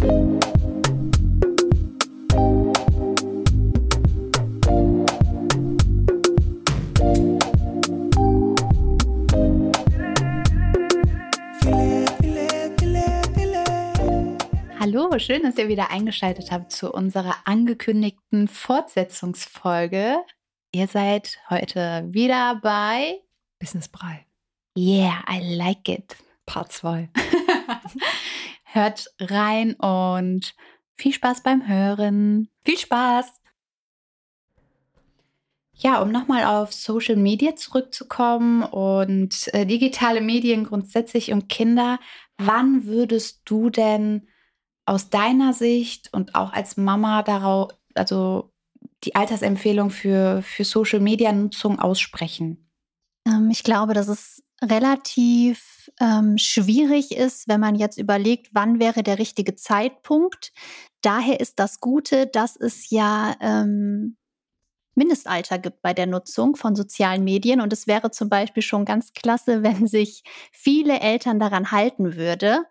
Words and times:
Hallo, 0.00 0.06
schön, 15.18 15.42
dass 15.42 15.58
ihr 15.58 15.66
wieder 15.66 15.90
eingeschaltet 15.90 16.52
habt 16.52 16.70
zu 16.70 16.92
unserer 16.92 17.34
angekündigten 17.44 18.46
Fortsetzungsfolge. 18.46 20.18
Ihr 20.70 20.86
seid 20.86 21.40
heute 21.50 22.06
wieder 22.10 22.60
bei 22.62 23.20
Business 23.58 23.88
Brei. 23.88 24.24
Yeah, 24.76 25.24
I 25.28 25.56
like 25.56 25.88
it. 25.88 26.16
Part 26.46 26.70
2. 26.70 27.08
Hört 28.70 29.06
rein 29.18 29.74
und 29.74 30.54
viel 30.94 31.12
Spaß 31.12 31.42
beim 31.42 31.66
Hören. 31.66 32.48
Viel 32.64 32.78
Spaß! 32.78 33.26
Ja, 35.72 36.02
um 36.02 36.10
nochmal 36.10 36.44
auf 36.44 36.74
Social 36.74 37.16
Media 37.16 37.54
zurückzukommen 37.54 38.64
und 38.64 39.48
äh, 39.54 39.64
digitale 39.64 40.20
Medien 40.20 40.64
grundsätzlich 40.64 41.32
und 41.32 41.48
Kinder, 41.48 42.00
wann 42.36 42.84
würdest 42.84 43.42
du 43.44 43.70
denn 43.70 44.26
aus 44.86 45.08
deiner 45.08 45.52
Sicht 45.54 46.12
und 46.12 46.34
auch 46.34 46.52
als 46.52 46.76
Mama 46.76 47.22
darauf, 47.22 47.70
also 47.94 48.52
die 49.04 49.14
Altersempfehlung 49.14 49.90
für, 49.90 50.42
für 50.42 50.64
Social 50.64 51.00
Media 51.00 51.32
Nutzung 51.32 51.78
aussprechen? 51.78 52.68
Ähm, 53.24 53.48
ich 53.50 53.62
glaube, 53.62 53.94
dass 53.94 54.08
es 54.08 54.42
relativ 54.60 55.77
ähm, 56.00 56.38
schwierig 56.38 57.12
ist, 57.12 57.48
wenn 57.48 57.60
man 57.60 57.74
jetzt 57.74 57.98
überlegt, 57.98 58.48
wann 58.52 58.80
wäre 58.80 59.02
der 59.02 59.18
richtige 59.18 59.54
Zeitpunkt. 59.54 60.52
Daher 61.02 61.40
ist 61.40 61.58
das 61.58 61.80
Gute, 61.80 62.26
dass 62.26 62.56
es 62.56 62.90
ja 62.90 63.34
ähm, 63.40 64.16
Mindestalter 64.94 65.58
gibt 65.58 65.80
bei 65.80 65.94
der 65.94 66.06
Nutzung 66.06 66.56
von 66.56 66.76
sozialen 66.76 67.24
Medien. 67.24 67.60
Und 67.60 67.72
es 67.72 67.86
wäre 67.86 68.10
zum 68.10 68.28
Beispiel 68.28 68.62
schon 68.62 68.84
ganz 68.84 69.12
klasse, 69.12 69.62
wenn 69.62 69.86
sich 69.86 70.22
viele 70.52 71.00
Eltern 71.00 71.38
daran 71.38 71.70
halten 71.70 72.16
würde. 72.16 72.64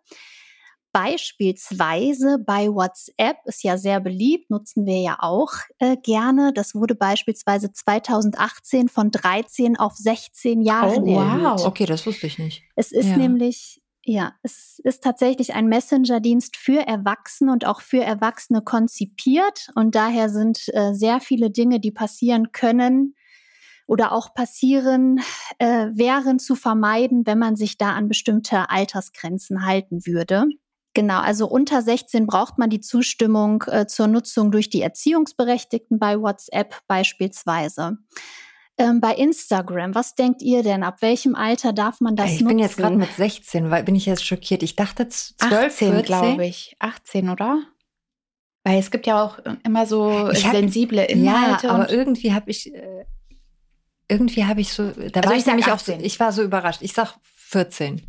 Beispielsweise 0.98 2.40
bei 2.40 2.70
WhatsApp 2.70 3.38
ist 3.46 3.64
ja 3.64 3.78
sehr 3.78 4.00
beliebt, 4.00 4.50
nutzen 4.50 4.88
wir 4.88 5.00
ja 5.00 5.18
auch 5.20 5.52
äh, 5.78 5.96
gerne. 5.96 6.54
Das 6.54 6.74
wurde 6.74 6.96
beispielsweise 6.96 7.72
2018 7.72 8.90
von 8.90 9.12
13 9.12 9.78
auf 9.78 9.94
16 9.94 10.64
Jahre 10.64 10.96
oh, 11.00 11.06
wow. 11.06 11.66
Okay, 11.68 11.86
das 11.86 12.08
wusste 12.08 12.26
ich 12.26 12.40
nicht. 12.40 12.64
Es 12.76 12.92
ist 12.92 13.10
ja. 13.10 13.18
nämlich 13.18 13.80
ja, 14.06 14.34
es 14.42 14.80
ist 14.86 15.04
tatsächlich 15.04 15.54
ein 15.54 15.68
Messenger-Dienst 15.68 16.58
für 16.58 16.80
Erwachsene 16.88 17.52
und 17.52 17.66
auch 17.66 17.82
für 17.82 18.02
Erwachsene 18.02 18.64
konzipiert. 18.64 19.70
Und 19.76 19.94
daher 19.94 20.30
sind 20.30 20.68
äh, 20.74 20.96
sehr 20.96 21.20
viele 21.20 21.52
Dinge, 21.52 21.80
die 21.80 21.92
passieren 21.92 22.52
können 22.54 23.14
oder 23.86 24.14
auch 24.14 24.34
passieren, 24.34 25.20
äh, 25.60 25.90
wären 25.94 26.40
zu 26.40 26.56
vermeiden, 26.56 27.28
wenn 27.28 27.38
man 27.38 27.56
sich 27.56 27.78
da 27.78 27.92
an 27.92 28.08
bestimmte 28.08 28.72
Altersgrenzen 28.72 29.64
halten 29.64 30.08
würde. 30.08 30.48
Genau, 30.98 31.20
also 31.20 31.46
unter 31.46 31.84
16 31.84 32.26
braucht 32.26 32.58
man 32.58 32.72
die 32.72 32.82
Zustimmung 32.82 33.64
äh, 33.68 33.86
zur 33.86 34.08
Nutzung 34.08 34.50
durch 34.50 34.72
die 34.72 34.82
Erziehungsberechtigten 34.82 36.00
bei 36.00 36.20
WhatsApp 36.20 36.74
beispielsweise. 36.88 38.00
Ähm, 38.80 39.00
bei 39.00 39.14
Instagram, 39.14 39.94
was 39.94 40.16
denkt 40.16 40.42
ihr 40.42 40.64
denn? 40.64 40.82
Ab 40.82 41.04
welchem 41.04 41.36
Alter 41.36 41.72
darf 41.72 42.02
man 42.02 42.16
das 42.16 42.32
ich 42.32 42.42
nutzen? 42.42 42.46
Ich 42.46 42.48
bin 42.48 42.60
jetzt 42.60 42.78
gerade 42.78 42.96
mit 42.96 43.14
16, 43.14 43.70
weil 43.70 43.84
bin 43.84 43.94
ich 43.94 44.08
jetzt 44.08 44.26
schockiert. 44.26 44.64
Ich 44.64 44.76
dachte 44.76 45.08
12, 45.08 45.44
18, 45.44 46.02
glaube 46.02 46.48
ich. 46.48 46.76
18, 46.80 47.30
oder? 47.30 47.62
Weil 48.64 48.80
es 48.80 48.90
gibt 48.90 49.06
ja 49.06 49.24
auch 49.24 49.38
immer 49.64 49.86
so 49.86 50.30
hab, 50.30 50.36
sensible 50.36 51.06
Inhalte. 51.06 51.68
Ja, 51.68 51.74
aber 51.74 51.92
irgendwie 51.92 52.34
habe 52.34 52.50
ich 52.50 52.74
äh, 52.74 53.06
irgendwie 54.08 54.46
habe 54.46 54.62
ich 54.62 54.74
so, 54.74 54.90
da 54.90 55.20
also 55.20 55.30
war 55.30 55.34
ich, 55.34 55.42
ich 55.42 55.46
nämlich 55.46 55.68
18. 55.68 55.74
auch 55.96 56.00
so, 56.00 56.06
ich 56.08 56.20
war 56.20 56.32
so 56.32 56.42
überrascht. 56.42 56.82
Ich 56.82 56.94
sag 56.94 57.14
14. 57.22 58.02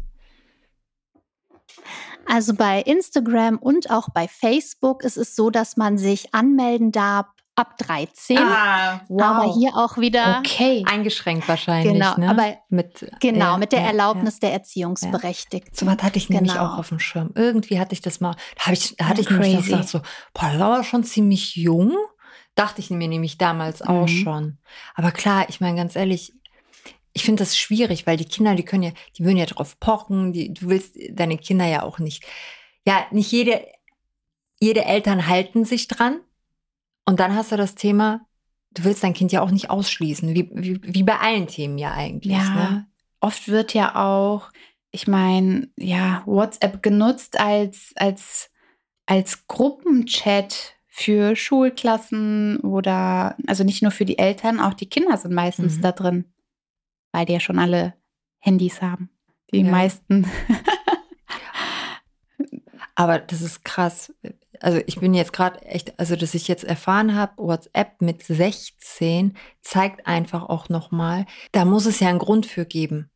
Also 2.31 2.55
bei 2.55 2.83
Instagram 2.83 3.56
und 3.59 3.91
auch 3.91 4.11
bei 4.12 4.28
Facebook 4.28 5.03
ist 5.03 5.16
es 5.16 5.34
so, 5.34 5.50
dass 5.50 5.77
man 5.77 5.97
sich 5.97 6.34
anmelden 6.34 6.93
darf 6.93 7.27
ab 7.59 7.77
13. 7.78 8.39
Ah, 8.39 9.00
wow. 9.09 9.22
Aber 9.22 9.55
hier 9.55 9.72
auch 9.75 9.99
wieder 9.99 10.39
okay. 10.39 10.84
eingeschränkt 10.87 11.49
wahrscheinlich. 11.49 11.93
Genau, 11.93 12.16
ne? 12.16 12.31
aber 12.31 12.56
mit, 12.69 13.11
genau, 13.21 13.56
äh, 13.56 13.59
mit 13.59 13.72
der 13.72 13.81
Erlaubnis 13.81 14.34
ja, 14.34 14.49
der 14.49 14.53
Erziehungsberechtigten. 14.53 15.75
So 15.75 15.87
was 15.87 16.03
hatte 16.03 16.19
ich 16.19 16.31
nämlich 16.31 16.53
genau. 16.53 16.66
auch 16.66 16.78
auf 16.78 16.91
dem 16.91 17.00
Schirm. 17.00 17.33
Irgendwie 17.34 17.81
hatte 17.81 17.94
ich 17.94 18.00
das 18.00 18.21
mal, 18.21 18.37
da 18.56 18.66
habe 18.66 18.75
ich, 18.75 18.95
da 18.97 19.09
hatte 19.09 19.22
ich 19.22 19.31
nämlich 19.31 19.56
gesagt 19.56 19.89
so, 19.89 19.99
boah, 20.34 20.50
das 20.53 20.59
war 20.60 20.84
schon 20.84 21.03
ziemlich 21.03 21.56
jung. 21.56 21.97
Dachte 22.55 22.81
ich 22.81 22.91
mir 22.91 23.09
nämlich 23.09 23.39
damals 23.39 23.81
mhm. 23.81 23.89
auch 23.89 24.09
schon. 24.09 24.59
Aber 24.95 25.10
klar, 25.10 25.47
ich 25.49 25.60
meine 25.60 25.77
ganz 25.77 25.97
ehrlich, 25.97 26.34
ich 27.12 27.24
finde 27.24 27.42
das 27.42 27.56
schwierig, 27.58 28.06
weil 28.06 28.16
die 28.16 28.24
Kinder, 28.24 28.54
die 28.54 28.64
können 28.64 28.82
ja, 28.82 28.92
die 29.16 29.24
würden 29.24 29.36
ja 29.36 29.46
drauf 29.46 29.78
pochen, 29.80 30.32
die, 30.32 30.54
du 30.54 30.69
willst 30.69 30.96
deine 31.10 31.38
Kinder 31.38 31.66
ja 31.66 31.82
auch 31.82 31.98
nicht. 31.98 32.24
Ja, 32.86 33.06
nicht 33.10 33.32
jede, 33.32 33.66
jede 34.60 34.84
Eltern 34.84 35.26
halten 35.26 35.64
sich 35.64 35.88
dran. 35.88 36.20
Und 37.04 37.20
dann 37.20 37.34
hast 37.34 37.52
du 37.52 37.56
das 37.56 37.74
Thema, 37.74 38.26
du 38.72 38.84
willst 38.84 39.02
dein 39.02 39.14
Kind 39.14 39.32
ja 39.32 39.41
auch 39.41 39.50
nicht 39.50 39.70
ausschließen, 39.70 40.34
wie, 40.34 40.50
wie, 40.52 40.80
wie 40.82 41.02
bei 41.02 41.18
allen 41.18 41.47
Themen 41.47 41.78
ja 41.78 41.92
eigentlich. 41.92 42.36
Ja, 42.36 42.54
ne? 42.54 42.86
oft 43.20 43.48
wird 43.48 43.74
ja 43.74 43.94
auch, 43.97 44.50
ich 44.91 45.06
meine, 45.06 45.68
ja, 45.76 46.22
WhatsApp 46.26 46.82
genutzt 46.82 47.41
als, 47.41 47.92
als, 47.97 48.50
als 49.06 49.47
Gruppenchat 49.47 50.74
für 50.86 51.36
Schulklassen 51.36 52.58
oder, 52.60 53.36
also 53.47 53.64
nicht 53.64 53.82
nur 53.82 53.92
für 53.92 54.04
die 54.04 54.18
Eltern, 54.18 54.60
auch 54.60 54.74
die 54.74 54.88
Kinder 54.88 55.16
sind 55.16 55.32
meistens 55.32 55.78
mhm. 55.78 55.82
da 55.82 55.92
drin 55.92 56.24
weil 57.12 57.26
die 57.26 57.34
ja 57.34 57.41
schon 57.41 57.58
alle 57.58 57.94
Handys 58.38 58.82
haben. 58.82 59.10
Die 59.52 59.62
ja. 59.62 59.70
meisten. 59.70 60.26
Aber 62.94 63.19
das 63.19 63.42
ist 63.42 63.64
krass. 63.64 64.12
Also 64.60 64.80
ich 64.86 64.98
bin 64.98 65.14
jetzt 65.14 65.32
gerade 65.32 65.62
echt, 65.62 65.98
also 66.00 66.16
dass 66.16 66.34
ich 66.34 66.48
jetzt 66.48 66.64
erfahren 66.64 67.14
habe, 67.14 67.34
WhatsApp 67.36 68.00
mit 68.00 68.24
16 68.24 69.36
zeigt 69.60 70.06
einfach 70.06 70.48
auch 70.48 70.68
nochmal, 70.68 71.26
da 71.52 71.64
muss 71.64 71.86
es 71.86 72.00
ja 72.00 72.08
einen 72.08 72.18
Grund 72.18 72.44
für 72.44 72.66
geben, 72.66 73.08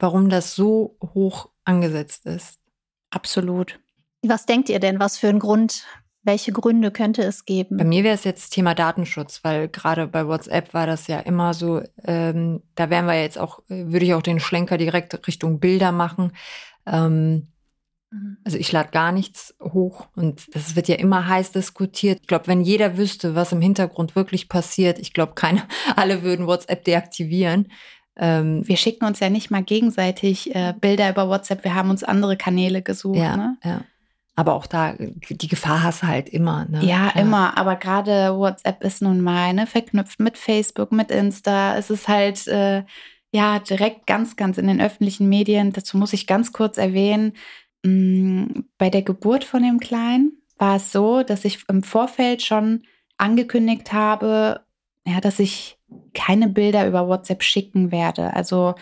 warum 0.00 0.28
das 0.28 0.56
so 0.56 0.98
hoch 1.14 1.50
angesetzt 1.64 2.26
ist. 2.26 2.58
Absolut. 3.10 3.78
Was 4.22 4.46
denkt 4.46 4.68
ihr 4.68 4.80
denn, 4.80 4.98
was 4.98 5.16
für 5.16 5.28
einen 5.28 5.38
Grund 5.38 5.86
welche 6.22 6.52
Gründe 6.52 6.90
könnte 6.90 7.22
es 7.22 7.44
geben? 7.44 7.78
Bei 7.78 7.84
mir 7.84 8.04
wäre 8.04 8.14
es 8.14 8.24
jetzt 8.24 8.50
Thema 8.50 8.74
Datenschutz, 8.74 9.40
weil 9.42 9.68
gerade 9.68 10.06
bei 10.06 10.26
WhatsApp 10.26 10.74
war 10.74 10.86
das 10.86 11.06
ja 11.06 11.20
immer 11.20 11.54
so, 11.54 11.80
ähm, 12.04 12.62
da 12.74 12.90
wären 12.90 13.06
wir 13.06 13.20
jetzt 13.20 13.38
auch, 13.38 13.60
würde 13.68 14.04
ich 14.04 14.14
auch 14.14 14.22
den 14.22 14.40
Schlenker 14.40 14.76
direkt 14.76 15.26
Richtung 15.26 15.60
Bilder 15.60 15.92
machen. 15.92 16.32
Ähm, 16.86 17.48
mhm. 18.10 18.36
also 18.44 18.58
ich 18.58 18.70
lade 18.70 18.90
gar 18.90 19.12
nichts 19.12 19.54
hoch 19.62 20.08
und 20.14 20.54
das 20.54 20.76
wird 20.76 20.88
ja 20.88 20.96
immer 20.96 21.26
heiß 21.26 21.52
diskutiert. 21.52 22.18
Ich 22.20 22.28
glaube, 22.28 22.48
wenn 22.48 22.60
jeder 22.60 22.98
wüsste, 22.98 23.34
was 23.34 23.52
im 23.52 23.62
Hintergrund 23.62 24.14
wirklich 24.14 24.50
passiert, 24.50 24.98
ich 24.98 25.14
glaube, 25.14 25.32
keine, 25.34 25.62
alle 25.96 26.22
würden 26.22 26.46
WhatsApp 26.46 26.84
deaktivieren. 26.84 27.68
Ähm, 28.16 28.68
wir 28.68 28.76
schicken 28.76 29.06
uns 29.06 29.20
ja 29.20 29.30
nicht 29.30 29.50
mal 29.50 29.62
gegenseitig 29.62 30.54
äh, 30.54 30.74
Bilder 30.78 31.08
über 31.08 31.28
WhatsApp, 31.28 31.64
wir 31.64 31.74
haben 31.74 31.88
uns 31.88 32.04
andere 32.04 32.36
Kanäle 32.36 32.82
gesucht. 32.82 33.16
Ja, 33.16 33.36
ne? 33.36 33.56
ja. 33.64 33.84
Aber 34.36 34.54
auch 34.54 34.66
da, 34.66 34.94
die 34.98 35.48
Gefahr 35.48 35.82
hast 35.82 36.02
du 36.02 36.06
halt 36.06 36.28
immer. 36.28 36.66
Ne? 36.66 36.80
Ja, 36.82 37.12
ja, 37.14 37.20
immer. 37.20 37.58
Aber 37.58 37.76
gerade 37.76 38.36
WhatsApp 38.36 38.82
ist 38.82 39.02
nun 39.02 39.20
mal 39.20 39.52
ne, 39.52 39.66
verknüpft 39.66 40.20
mit 40.20 40.38
Facebook, 40.38 40.92
mit 40.92 41.10
Insta. 41.10 41.76
Es 41.76 41.90
ist 41.90 42.08
halt 42.08 42.46
äh, 42.46 42.84
ja 43.32 43.58
direkt 43.58 44.06
ganz, 44.06 44.36
ganz 44.36 44.56
in 44.56 44.66
den 44.66 44.80
öffentlichen 44.80 45.28
Medien. 45.28 45.72
Dazu 45.72 45.98
muss 45.98 46.12
ich 46.12 46.26
ganz 46.26 46.52
kurz 46.52 46.78
erwähnen, 46.78 47.34
mh, 47.84 47.90
mm, 47.90 48.64
bei 48.78 48.88
der 48.88 49.02
Geburt 49.02 49.44
von 49.44 49.62
dem 49.62 49.78
Kleinen 49.80 50.40
war 50.58 50.76
es 50.76 50.92
so, 50.92 51.22
dass 51.22 51.44
ich 51.44 51.64
im 51.68 51.82
Vorfeld 51.82 52.42
schon 52.42 52.84
angekündigt 53.16 53.92
habe, 53.92 54.60
ja, 55.06 55.20
dass 55.20 55.38
ich 55.38 55.78
keine 56.14 56.48
Bilder 56.48 56.86
über 56.86 57.08
WhatsApp 57.08 57.42
schicken 57.42 57.90
werde. 57.90 58.34
Also 58.34 58.74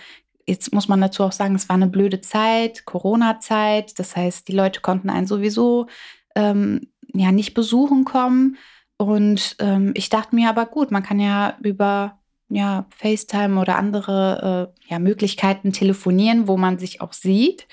jetzt 0.48 0.72
muss 0.72 0.88
man 0.88 1.00
dazu 1.00 1.22
auch 1.22 1.32
sagen, 1.32 1.54
es 1.54 1.68
war 1.68 1.76
eine 1.76 1.86
blöde 1.86 2.20
Zeit, 2.20 2.86
Corona-Zeit. 2.86 3.98
Das 3.98 4.16
heißt, 4.16 4.48
die 4.48 4.52
Leute 4.52 4.80
konnten 4.80 5.10
einen 5.10 5.26
sowieso 5.26 5.86
ähm, 6.34 6.88
ja 7.12 7.32
nicht 7.32 7.54
besuchen 7.54 8.04
kommen. 8.04 8.56
Und 8.96 9.56
ähm, 9.60 9.92
ich 9.94 10.08
dachte 10.08 10.34
mir 10.34 10.48
aber 10.48 10.66
gut, 10.66 10.90
man 10.90 11.02
kann 11.02 11.20
ja 11.20 11.56
über 11.62 12.18
ja, 12.48 12.86
FaceTime 12.96 13.60
oder 13.60 13.76
andere 13.76 14.72
äh, 14.74 14.90
ja, 14.90 14.98
Möglichkeiten 14.98 15.72
telefonieren, 15.72 16.48
wo 16.48 16.56
man 16.56 16.78
sich 16.78 17.00
auch 17.02 17.12
sieht. 17.12 17.68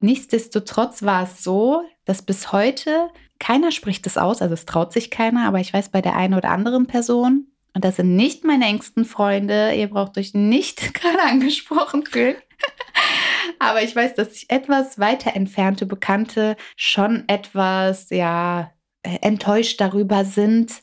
Nichtsdestotrotz 0.00 1.02
war 1.02 1.24
es 1.24 1.44
so, 1.44 1.82
dass 2.04 2.22
bis 2.22 2.50
heute 2.50 3.10
keiner 3.38 3.72
spricht 3.72 4.06
es 4.06 4.16
aus, 4.16 4.40
also 4.40 4.54
es 4.54 4.64
traut 4.64 4.92
sich 4.92 5.10
keiner, 5.10 5.46
aber 5.46 5.60
ich 5.60 5.72
weiß 5.72 5.90
bei 5.90 6.00
der 6.00 6.16
einen 6.16 6.34
oder 6.34 6.50
anderen 6.50 6.86
Person, 6.86 7.48
und 7.74 7.84
das 7.84 7.96
sind 7.96 8.14
nicht 8.14 8.44
meine 8.44 8.66
engsten 8.66 9.04
Freunde. 9.04 9.74
Ihr 9.74 9.88
braucht 9.88 10.16
euch 10.16 10.32
nicht 10.32 10.94
gerade 10.94 11.22
angesprochen 11.22 12.06
fühlen. 12.06 12.36
Aber 13.58 13.82
ich 13.82 13.94
weiß, 13.94 14.14
dass 14.14 14.34
sich 14.34 14.50
etwas 14.50 14.98
weiter 14.98 15.34
entfernte 15.34 15.84
Bekannte 15.84 16.56
schon 16.76 17.24
etwas, 17.28 18.10
ja, 18.10 18.72
äh, 19.02 19.18
enttäuscht 19.22 19.80
darüber 19.80 20.24
sind, 20.24 20.82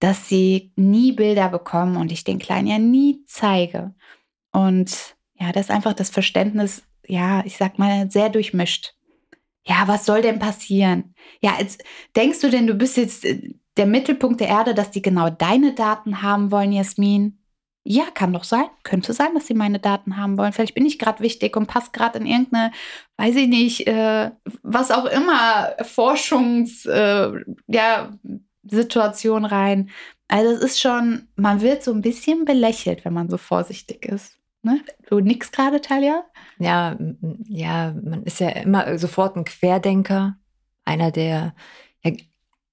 dass 0.00 0.28
sie 0.28 0.72
nie 0.76 1.12
Bilder 1.12 1.48
bekommen 1.48 1.96
und 1.96 2.10
ich 2.10 2.24
den 2.24 2.38
Kleinen 2.38 2.68
ja 2.68 2.78
nie 2.78 3.24
zeige. 3.26 3.94
Und 4.52 5.16
ja, 5.34 5.52
das 5.52 5.66
ist 5.66 5.70
einfach 5.70 5.92
das 5.92 6.10
Verständnis, 6.10 6.82
ja, 7.06 7.44
ich 7.44 7.56
sag 7.56 7.78
mal, 7.78 8.10
sehr 8.10 8.28
durchmischt. 8.28 8.94
Ja, 9.66 9.86
was 9.86 10.06
soll 10.06 10.22
denn 10.22 10.38
passieren? 10.38 11.14
Ja, 11.42 11.56
jetzt, 11.58 11.84
denkst 12.16 12.40
du 12.40 12.50
denn, 12.50 12.66
du 12.66 12.74
bist 12.74 12.96
jetzt 12.96 13.24
äh, 13.24 13.54
der 13.78 13.86
Mittelpunkt 13.86 14.40
der 14.40 14.48
Erde, 14.48 14.74
dass 14.74 14.90
die 14.90 15.02
genau 15.02 15.30
deine 15.30 15.72
Daten 15.74 16.22
haben 16.22 16.50
wollen, 16.50 16.72
Jasmin? 16.72 17.38
Ja, 17.84 18.04
kann 18.12 18.34
doch 18.34 18.44
sein. 18.44 18.66
Könnte 18.82 19.14
sein, 19.14 19.32
dass 19.34 19.46
sie 19.46 19.54
meine 19.54 19.78
Daten 19.78 20.18
haben 20.18 20.36
wollen. 20.36 20.52
Vielleicht 20.52 20.74
bin 20.74 20.84
ich 20.84 20.98
gerade 20.98 21.20
wichtig 21.20 21.56
und 21.56 21.68
passe 21.68 21.90
gerade 21.92 22.18
in 22.18 22.26
irgendeine, 22.26 22.72
weiß 23.16 23.34
ich 23.36 23.48
nicht, 23.48 23.86
äh, 23.86 24.30
was 24.62 24.90
auch 24.90 25.06
immer, 25.06 25.74
Forschungssituation 25.82 27.44
äh, 29.44 29.48
ja, 29.48 29.56
rein. 29.56 29.88
Also 30.28 30.52
es 30.52 30.60
ist 30.60 30.80
schon, 30.80 31.28
man 31.36 31.62
wird 31.62 31.82
so 31.82 31.92
ein 31.92 32.02
bisschen 32.02 32.44
belächelt, 32.44 33.06
wenn 33.06 33.14
man 33.14 33.30
so 33.30 33.38
vorsichtig 33.38 34.04
ist. 34.04 34.36
Ne? 34.62 34.80
Du 35.08 35.20
nix 35.20 35.50
gerade, 35.50 35.80
Talia? 35.80 36.24
Ja, 36.58 36.98
ja, 37.46 37.94
man 38.02 38.24
ist 38.24 38.40
ja 38.40 38.50
immer 38.50 38.98
sofort 38.98 39.36
ein 39.36 39.44
Querdenker, 39.44 40.36
einer, 40.84 41.10
der 41.10 41.54
ja, 42.04 42.12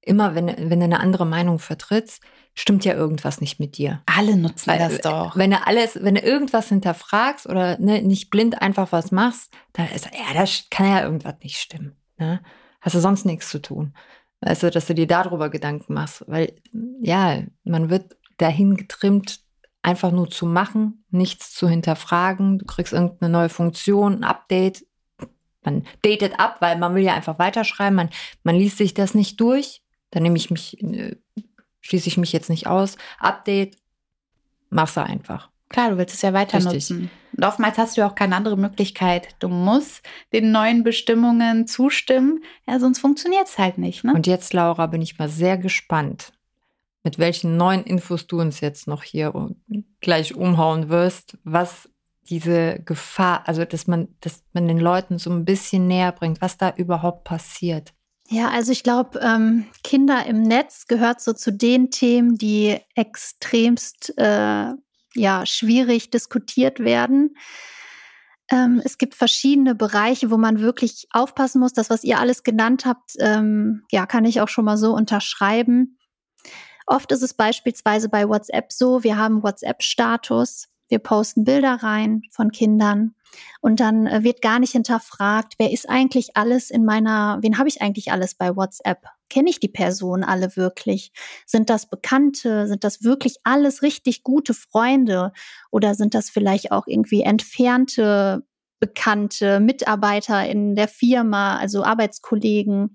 immer, 0.05 0.35
wenn, 0.35 0.47
wenn 0.47 0.79
du 0.79 0.85
eine 0.85 0.99
andere 0.99 1.25
Meinung 1.25 1.59
vertrittst, 1.59 2.21
stimmt 2.53 2.85
ja 2.85 2.93
irgendwas 2.93 3.41
nicht 3.41 3.59
mit 3.59 3.77
dir. 3.77 4.01
Alle 4.05 4.37
nutzen 4.37 4.67
Weil, 4.67 4.79
das 4.79 4.99
doch. 4.99 5.35
Wenn 5.35 5.51
du 5.51 5.67
alles, 5.67 5.99
wenn 6.01 6.15
du 6.15 6.21
irgendwas 6.21 6.69
hinterfragst 6.69 7.47
oder 7.47 7.77
ne, 7.79 8.01
nicht 8.01 8.29
blind 8.29 8.61
einfach 8.61 8.91
was 8.91 9.11
machst, 9.11 9.51
dann 9.73 9.87
ist 9.89 10.05
ja, 10.05 10.33
das 10.33 10.65
kann 10.69 10.87
ja 10.87 11.03
irgendwas 11.03 11.35
nicht 11.43 11.57
stimmen. 11.57 11.95
Ne? 12.17 12.41
Hast 12.81 12.95
du 12.95 12.99
sonst 12.99 13.25
nichts 13.25 13.49
zu 13.49 13.61
tun. 13.61 13.93
Also, 14.41 14.69
dass 14.69 14.85
du 14.85 14.95
dir 14.95 15.07
darüber 15.07 15.49
Gedanken 15.49 15.93
machst. 15.93 16.23
Weil, 16.27 16.53
ja, 17.01 17.41
man 17.63 17.89
wird 17.89 18.15
dahin 18.37 18.75
getrimmt, 18.75 19.41
einfach 19.81 20.11
nur 20.11 20.29
zu 20.29 20.45
machen, 20.45 21.05
nichts 21.09 21.53
zu 21.53 21.67
hinterfragen. 21.67 22.59
Du 22.59 22.65
kriegst 22.65 22.93
irgendeine 22.93 23.31
neue 23.31 23.49
Funktion, 23.49 24.15
ein 24.15 24.23
Update. 24.23 24.85
Man 25.63 25.85
datet 26.03 26.39
ab, 26.39 26.57
weil 26.59 26.77
man 26.77 26.95
will 26.95 27.03
ja 27.03 27.13
einfach 27.13 27.39
weiterschreiben. 27.39 27.95
Man, 27.95 28.09
man 28.43 28.55
liest 28.55 28.77
sich 28.77 28.93
das 28.93 29.13
nicht 29.13 29.39
durch. 29.39 29.81
Dann 30.11 30.23
nehme 30.23 30.37
ich 30.37 30.49
mich, 30.49 30.81
äh, 30.81 31.15
schließe 31.81 32.07
ich 32.07 32.17
mich 32.17 32.33
jetzt 32.33 32.49
nicht 32.49 32.67
aus. 32.67 32.97
Update, 33.19 33.77
mach's 34.69 34.97
einfach. 34.97 35.49
Klar, 35.69 35.91
du 35.91 35.97
willst 35.97 36.15
es 36.15 36.21
ja 36.21 36.33
weiter 36.33 36.57
Richtig. 36.57 36.73
nutzen. 36.73 37.11
Und 37.35 37.43
oftmals 37.43 37.77
hast 37.77 37.97
du 37.97 38.05
auch 38.05 38.15
keine 38.15 38.35
andere 38.35 38.57
Möglichkeit. 38.57 39.35
Du 39.39 39.49
musst 39.49 40.03
den 40.31 40.51
neuen 40.51 40.83
Bestimmungen 40.83 41.67
zustimmen, 41.67 42.43
ja, 42.67 42.79
sonst 42.79 42.99
funktioniert 42.99 43.47
es 43.47 43.57
halt 43.57 43.77
nicht. 43.77 44.03
Ne? 44.03 44.13
Und 44.13 44.27
jetzt, 44.27 44.53
Laura, 44.53 44.87
bin 44.87 45.01
ich 45.01 45.17
mal 45.17 45.27
sehr 45.27 45.57
gespannt, 45.57 46.31
mit 47.03 47.19
welchen 47.19 47.57
neuen 47.57 47.83
Infos 47.83 48.27
du 48.27 48.39
uns 48.39 48.61
jetzt 48.61 48.87
noch 48.87 49.03
hier 49.03 49.33
gleich 49.99 50.35
umhauen 50.35 50.89
wirst, 50.89 51.37
was 51.43 51.89
diese 52.29 52.79
Gefahr, 52.85 53.47
also 53.47 53.65
dass 53.65 53.87
man, 53.87 54.07
dass 54.21 54.43
man 54.53 54.67
den 54.67 54.79
Leuten 54.79 55.19
so 55.19 55.29
ein 55.29 55.45
bisschen 55.45 55.87
näher 55.87 56.11
bringt, 56.11 56.41
was 56.41 56.57
da 56.57 56.73
überhaupt 56.75 57.23
passiert. 57.23 57.93
Ja, 58.29 58.49
also 58.49 58.71
ich 58.71 58.83
glaube, 58.83 59.19
ähm, 59.21 59.67
Kinder 59.83 60.25
im 60.25 60.41
Netz 60.41 60.87
gehört 60.87 61.21
so 61.21 61.33
zu 61.33 61.51
den 61.51 61.91
Themen, 61.91 62.37
die 62.37 62.77
extremst 62.95 64.17
äh, 64.17 64.71
ja 65.13 65.45
schwierig 65.45 66.09
diskutiert 66.09 66.79
werden. 66.79 67.35
Ähm, 68.51 68.81
es 68.83 68.97
gibt 68.97 69.15
verschiedene 69.15 69.75
Bereiche, 69.75 70.31
wo 70.31 70.37
man 70.37 70.59
wirklich 70.59 71.07
aufpassen 71.11 71.59
muss. 71.59 71.73
Das, 71.73 71.89
was 71.89 72.03
ihr 72.03 72.19
alles 72.19 72.43
genannt 72.43 72.85
habt, 72.85 73.13
ähm, 73.19 73.83
ja, 73.91 74.05
kann 74.05 74.25
ich 74.25 74.41
auch 74.41 74.49
schon 74.49 74.65
mal 74.65 74.77
so 74.77 74.93
unterschreiben. 74.93 75.97
Oft 76.87 77.11
ist 77.11 77.23
es 77.23 77.33
beispielsweise 77.33 78.09
bei 78.09 78.27
WhatsApp 78.27 78.71
so, 78.71 79.03
wir 79.03 79.17
haben 79.17 79.43
WhatsApp-Status, 79.43 80.67
wir 80.87 80.99
posten 80.99 81.43
Bilder 81.43 81.81
rein 81.81 82.21
von 82.31 82.51
Kindern 82.51 83.15
und 83.61 83.79
dann 83.79 84.07
äh, 84.07 84.23
wird 84.23 84.41
gar 84.41 84.59
nicht 84.59 84.71
hinterfragt, 84.71 85.55
wer 85.57 85.71
ist 85.71 85.89
eigentlich 85.89 86.35
alles 86.35 86.69
in 86.69 86.85
meiner, 86.85 87.39
wen 87.41 87.57
habe 87.57 87.67
ich 87.67 87.81
eigentlich 87.81 88.11
alles 88.11 88.35
bei 88.35 88.55
WhatsApp? 88.55 89.05
Kenne 89.29 89.49
ich 89.49 89.59
die 89.59 89.69
Personen 89.69 90.23
alle 90.23 90.55
wirklich? 90.55 91.11
Sind 91.45 91.69
das 91.69 91.89
Bekannte? 91.89 92.67
Sind 92.67 92.83
das 92.83 93.03
wirklich 93.03 93.37
alles 93.43 93.81
richtig 93.81 94.23
gute 94.23 94.53
Freunde? 94.53 95.31
Oder 95.71 95.95
sind 95.95 96.13
das 96.13 96.29
vielleicht 96.29 96.71
auch 96.71 96.87
irgendwie 96.87 97.21
entfernte 97.21 98.45
Bekannte, 98.79 99.59
Mitarbeiter 99.59 100.47
in 100.47 100.75
der 100.75 100.87
Firma, 100.87 101.57
also 101.57 101.83
Arbeitskollegen? 101.83 102.93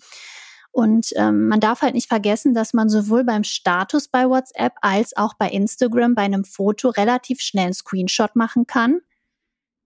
Und 0.73 1.09
ähm, 1.17 1.49
man 1.49 1.61
darf 1.61 1.83
halt 1.83 1.95
nicht 1.95 2.09
vergessen, 2.09 2.55
dass 2.55 2.73
man 2.75 2.89
sowohl 2.89 3.25
beim 3.25 3.43
Status 3.43 4.09
bei 4.09 4.29
WhatsApp 4.29 4.75
als 4.83 5.17
auch 5.17 5.35
bei 5.35 5.49
Instagram 5.51 6.15
bei 6.15 6.23
einem 6.23 6.45
Foto 6.45 6.91
relativ 6.91 7.41
schnell 7.41 7.67
einen 7.67 7.75
Screenshot 7.75 8.37
machen 8.37 8.67
kann. 8.67 9.01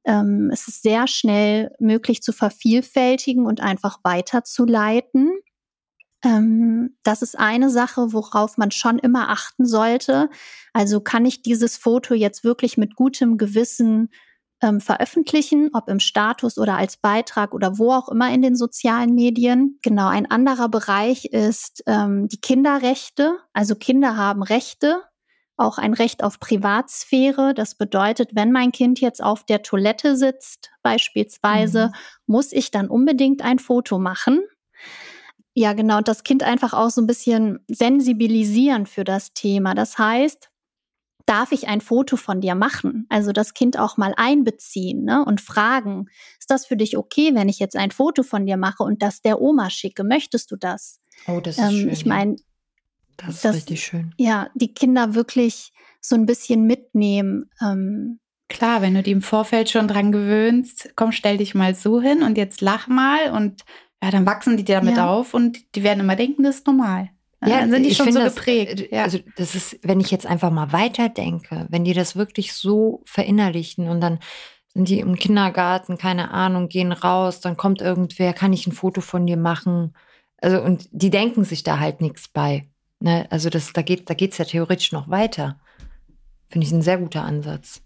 Ähm, 0.04 0.50
es 0.52 0.68
ist 0.68 0.82
sehr 0.82 1.06
schnell 1.06 1.72
möglich 1.78 2.22
zu 2.22 2.32
vervielfältigen 2.32 3.46
und 3.46 3.60
einfach 3.60 3.98
weiterzuleiten. 4.02 5.32
Ähm, 6.24 6.96
das 7.02 7.22
ist 7.22 7.38
eine 7.38 7.70
Sache, 7.70 8.12
worauf 8.12 8.56
man 8.56 8.70
schon 8.70 8.98
immer 8.98 9.28
achten 9.30 9.66
sollte. 9.66 10.30
Also 10.72 11.00
kann 11.00 11.26
ich 11.26 11.42
dieses 11.42 11.76
Foto 11.76 12.14
jetzt 12.14 12.44
wirklich 12.44 12.76
mit 12.76 12.96
gutem 12.96 13.36
Gewissen 13.36 14.10
ähm, 14.62 14.80
veröffentlichen, 14.80 15.70
ob 15.74 15.88
im 15.88 16.00
Status 16.00 16.58
oder 16.58 16.76
als 16.78 16.96
Beitrag 16.96 17.52
oder 17.52 17.78
wo 17.78 17.92
auch 17.92 18.08
immer 18.08 18.32
in 18.32 18.40
den 18.40 18.56
sozialen 18.56 19.14
Medien. 19.14 19.78
Genau, 19.82 20.08
ein 20.08 20.30
anderer 20.30 20.68
Bereich 20.68 21.26
ist 21.26 21.82
ähm, 21.86 22.28
die 22.28 22.40
Kinderrechte. 22.40 23.38
Also 23.52 23.74
Kinder 23.74 24.16
haben 24.16 24.42
Rechte, 24.42 25.02
auch 25.56 25.78
ein 25.78 25.94
Recht 25.94 26.22
auf 26.22 26.40
Privatsphäre. 26.40 27.54
Das 27.54 27.76
bedeutet, 27.76 28.34
wenn 28.34 28.52
mein 28.52 28.72
Kind 28.72 29.00
jetzt 29.00 29.22
auf 29.22 29.44
der 29.44 29.62
Toilette 29.62 30.16
sitzt, 30.16 30.70
beispielsweise, 30.82 31.88
mhm. 31.88 31.92
muss 32.26 32.52
ich 32.52 32.70
dann 32.70 32.88
unbedingt 32.88 33.42
ein 33.42 33.58
Foto 33.58 33.98
machen. 33.98 34.42
Ja, 35.54 35.72
genau, 35.72 35.98
und 35.98 36.08
das 36.08 36.24
Kind 36.24 36.42
einfach 36.42 36.72
auch 36.72 36.90
so 36.90 37.00
ein 37.00 37.06
bisschen 37.06 37.60
sensibilisieren 37.68 38.86
für 38.86 39.04
das 39.04 39.34
Thema. 39.34 39.74
Das 39.74 39.98
heißt, 39.98 40.50
darf 41.26 41.52
ich 41.52 41.68
ein 41.68 41.80
Foto 41.80 42.16
von 42.16 42.40
dir 42.40 42.54
machen? 42.54 43.06
Also 43.08 43.32
das 43.32 43.54
Kind 43.54 43.78
auch 43.78 43.96
mal 43.96 44.14
einbeziehen 44.16 45.04
ne? 45.04 45.24
und 45.24 45.40
fragen, 45.40 46.06
ist 46.38 46.50
das 46.50 46.66
für 46.66 46.76
dich 46.76 46.96
okay, 46.96 47.34
wenn 47.34 47.48
ich 47.48 47.58
jetzt 47.58 47.76
ein 47.76 47.92
Foto 47.92 48.22
von 48.22 48.46
dir 48.46 48.56
mache 48.56 48.82
und 48.82 49.02
das 49.02 49.22
der 49.22 49.40
Oma 49.40 49.70
schicke? 49.70 50.02
Möchtest 50.04 50.50
du 50.50 50.56
das? 50.56 51.00
Oh, 51.26 51.40
das 51.40 51.56
ist 51.56 51.64
ähm, 51.64 51.70
schön. 51.70 51.88
Ich 51.90 52.04
meine, 52.04 52.36
das 53.16 53.36
ist 53.36 53.44
das, 53.44 53.56
richtig 53.56 53.84
schön. 53.84 54.14
Ja, 54.18 54.48
die 54.54 54.72
Kinder 54.72 55.14
wirklich 55.14 55.72
so 56.00 56.14
ein 56.14 56.26
bisschen 56.26 56.66
mitnehmen. 56.66 57.50
Ähm, 57.60 58.18
Klar, 58.48 58.82
wenn 58.82 58.94
du 58.94 59.02
die 59.02 59.12
im 59.12 59.22
Vorfeld 59.22 59.70
schon 59.70 59.88
dran 59.88 60.12
gewöhnst, 60.12 60.90
komm, 60.96 61.12
stell 61.12 61.38
dich 61.38 61.54
mal 61.54 61.74
so 61.74 62.00
hin 62.00 62.22
und 62.22 62.36
jetzt 62.36 62.60
lach 62.60 62.88
mal 62.88 63.30
und 63.32 63.62
ja, 64.02 64.10
dann 64.10 64.26
wachsen 64.26 64.56
die 64.56 64.64
damit 64.64 64.96
ja. 64.96 65.08
auf 65.08 65.32
und 65.32 65.74
die 65.74 65.82
werden 65.82 66.00
immer 66.00 66.14
denken, 66.14 66.42
das 66.42 66.56
ist 66.56 66.66
normal. 66.66 67.08
Ja, 67.46 67.60
dann 67.60 67.70
sind 67.70 67.84
die 67.84 67.94
schon 67.94 68.12
so 68.12 68.20
das, 68.20 68.34
geprägt. 68.34 68.80
Äh, 68.80 68.96
ja. 68.96 69.02
Also 69.02 69.18
das 69.36 69.54
ist, 69.54 69.78
wenn 69.82 70.00
ich 70.00 70.10
jetzt 70.10 70.26
einfach 70.26 70.50
mal 70.50 70.72
weiterdenke, 70.72 71.66
wenn 71.68 71.84
die 71.84 71.94
das 71.94 72.16
wirklich 72.16 72.54
so 72.54 73.02
verinnerlichen 73.06 73.88
und 73.88 74.00
dann 74.00 74.18
sind 74.74 74.88
die 74.88 75.00
im 75.00 75.16
Kindergarten, 75.16 75.98
keine 75.98 76.32
Ahnung, 76.32 76.68
gehen 76.68 76.92
raus, 76.92 77.40
dann 77.40 77.56
kommt 77.56 77.80
irgendwer, 77.80 78.32
kann 78.32 78.52
ich 78.52 78.66
ein 78.66 78.72
Foto 78.72 79.00
von 79.00 79.26
dir 79.26 79.36
machen? 79.36 79.94
Also 80.38 80.60
und 80.62 80.88
die 80.90 81.10
denken 81.10 81.44
sich 81.44 81.62
da 81.62 81.78
halt 81.78 82.00
nichts 82.00 82.28
bei. 82.28 82.68
Ne? 83.04 83.26
Also 83.28 83.50
das, 83.50 83.74
da 83.74 83.82
geht, 83.82 84.08
da 84.08 84.14
geht's 84.14 84.38
ja 84.38 84.46
theoretisch 84.46 84.90
noch 84.90 85.10
weiter. 85.10 85.60
Finde 86.48 86.66
ich 86.66 86.72
ein 86.72 86.80
sehr 86.80 86.96
guter 86.96 87.22
Ansatz. 87.22 87.82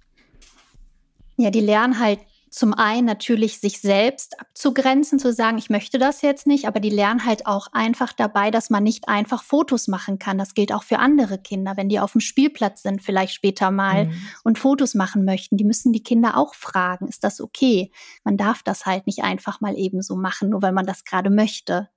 Ja, 1.37 1.51
die 1.51 1.61
lernen 1.61 1.99
halt 1.99 2.21
zum 2.51 2.73
einen 2.73 3.05
natürlich 3.05 3.59
sich 3.59 3.81
selbst 3.81 4.39
abzugrenzen, 4.41 5.19
zu 5.19 5.33
sagen, 5.33 5.59
ich 5.59 5.71
möchte 5.71 5.99
das 5.99 6.23
jetzt 6.23 6.47
nicht, 6.47 6.67
aber 6.69 6.79
die 6.79 6.89
lernen 6.89 7.27
halt 7.27 7.47
auch 7.47 7.67
einfach 7.73 8.13
dabei, 8.13 8.53
dass 8.53 8.71
man 8.71 8.85
nicht 8.85 9.09
einfach 9.09 9.43
Fotos 9.43 9.89
machen 9.89 10.21
kann. 10.21 10.39
Das 10.39 10.55
gilt 10.55 10.73
auch 10.73 10.85
für 10.85 11.01
andere 11.01 11.39
Kinder, 11.39 11.77
wenn 11.77 11.89
die 11.89 11.99
auf 11.99 12.13
dem 12.13 12.21
Spielplatz 12.21 12.83
sind, 12.83 13.03
vielleicht 13.03 13.35
später 13.35 13.73
mal 13.73 14.07
mhm. 14.07 14.23
und 14.45 14.59
Fotos 14.59 14.95
machen 14.95 15.25
möchten. 15.25 15.57
Die 15.57 15.65
müssen 15.65 15.93
die 15.93 16.05
Kinder 16.05 16.37
auch 16.37 16.55
fragen, 16.55 17.09
ist 17.09 17.25
das 17.25 17.41
okay? 17.41 17.91
Man 18.23 18.37
darf 18.37 18.63
das 18.63 18.87
halt 18.87 19.09
nicht 19.09 19.25
einfach 19.25 19.61
mal 19.61 19.77
eben 19.77 20.01
so 20.01 20.15
machen, 20.15 20.51
nur 20.51 20.63
weil 20.63 20.73
man 20.73 20.87
das 20.87 21.03
gerade 21.03 21.29
möchte. 21.29 21.89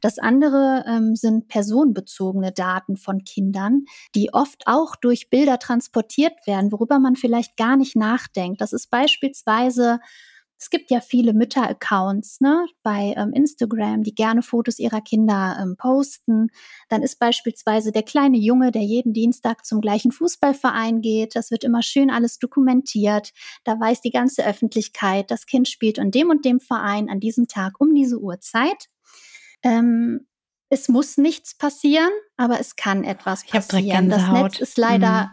Das 0.00 0.18
andere 0.18 0.84
ähm, 0.86 1.16
sind 1.16 1.48
personenbezogene 1.48 2.52
Daten 2.52 2.96
von 2.96 3.24
Kindern, 3.24 3.84
die 4.14 4.32
oft 4.32 4.64
auch 4.66 4.96
durch 4.96 5.30
Bilder 5.30 5.58
transportiert 5.58 6.46
werden, 6.46 6.72
worüber 6.72 6.98
man 6.98 7.16
vielleicht 7.16 7.56
gar 7.56 7.76
nicht 7.76 7.96
nachdenkt. 7.96 8.60
Das 8.60 8.72
ist 8.72 8.90
beispielsweise 8.90 10.00
es 10.58 10.70
gibt 10.70 10.90
ja 10.90 11.00
viele 11.00 11.34
Mütter-Accounts 11.34 12.40
ne, 12.40 12.66
bei 12.82 13.14
ähm, 13.16 13.32
Instagram, 13.32 14.02
die 14.02 14.14
gerne 14.14 14.42
Fotos 14.42 14.78
ihrer 14.78 15.00
Kinder 15.00 15.58
ähm, 15.60 15.76
posten. 15.76 16.48
Dann 16.88 17.02
ist 17.02 17.18
beispielsweise 17.18 17.92
der 17.92 18.02
kleine 18.02 18.38
Junge, 18.38 18.70
der 18.72 18.82
jeden 18.82 19.12
Dienstag 19.12 19.66
zum 19.66 19.80
gleichen 19.80 20.12
Fußballverein 20.12 21.02
geht. 21.02 21.36
Das 21.36 21.50
wird 21.50 21.64
immer 21.64 21.82
schön 21.82 22.10
alles 22.10 22.38
dokumentiert. 22.38 23.32
Da 23.64 23.78
weiß 23.78 24.00
die 24.00 24.10
ganze 24.10 24.46
Öffentlichkeit, 24.46 25.30
das 25.30 25.46
Kind 25.46 25.68
spielt 25.68 25.98
in 25.98 26.10
dem 26.10 26.30
und 26.30 26.44
dem 26.44 26.60
Verein 26.60 27.10
an 27.10 27.20
diesem 27.20 27.48
Tag 27.48 27.74
um 27.78 27.94
diese 27.94 28.18
Uhrzeit. 28.18 28.88
Ähm, 29.66 30.26
es 30.68 30.88
muss 30.88 31.16
nichts 31.16 31.56
passieren, 31.56 32.10
aber 32.36 32.60
es 32.60 32.76
kann 32.76 33.04
etwas 33.04 33.44
passieren. 33.44 34.08
Das 34.08 34.30
Netz 34.30 34.60
ist 34.60 34.78
leider. 34.78 35.24
Mhm. 35.24 35.30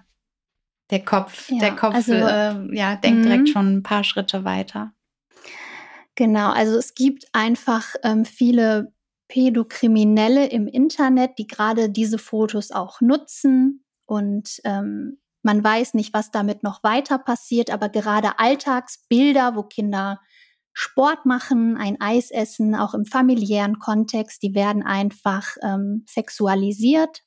Der 0.91 1.05
Kopf, 1.05 1.49
ja, 1.49 1.59
der 1.59 1.75
Kopf 1.75 1.95
also, 1.95 2.13
äh, 2.13 2.75
ja, 2.75 2.95
denkt 2.97 3.25
direkt 3.25 3.43
mhm. 3.43 3.47
schon 3.47 3.73
ein 3.77 3.83
paar 3.83 4.03
Schritte 4.03 4.43
weiter. 4.43 4.93
Genau, 6.15 6.51
also 6.51 6.77
es 6.77 6.93
gibt 6.93 7.25
einfach 7.31 7.95
ähm, 8.03 8.25
viele 8.25 8.93
Pädokriminelle 9.27 10.47
im 10.47 10.67
Internet, 10.67 11.39
die 11.39 11.47
gerade 11.47 11.89
diese 11.89 12.19
Fotos 12.19 12.71
auch 12.71 13.01
nutzen 13.01 13.83
und 14.05 14.59
ähm, 14.65 15.19
man 15.41 15.63
weiß 15.63 15.95
nicht, 15.95 16.13
was 16.13 16.31
damit 16.31 16.63
noch 16.63 16.83
weiter 16.83 17.17
passiert, 17.17 17.71
aber 17.71 17.89
gerade 17.89 18.39
Alltagsbilder, 18.39 19.55
wo 19.55 19.63
Kinder 19.63 20.21
Sport 20.73 21.25
machen, 21.25 21.77
ein 21.77 22.01
Eis 22.01 22.31
essen, 22.31 22.75
auch 22.75 22.93
im 22.93 23.05
familiären 23.05 23.79
Kontext, 23.79 24.41
die 24.43 24.55
werden 24.55 24.83
einfach 24.83 25.55
ähm, 25.63 26.05
sexualisiert 26.07 27.23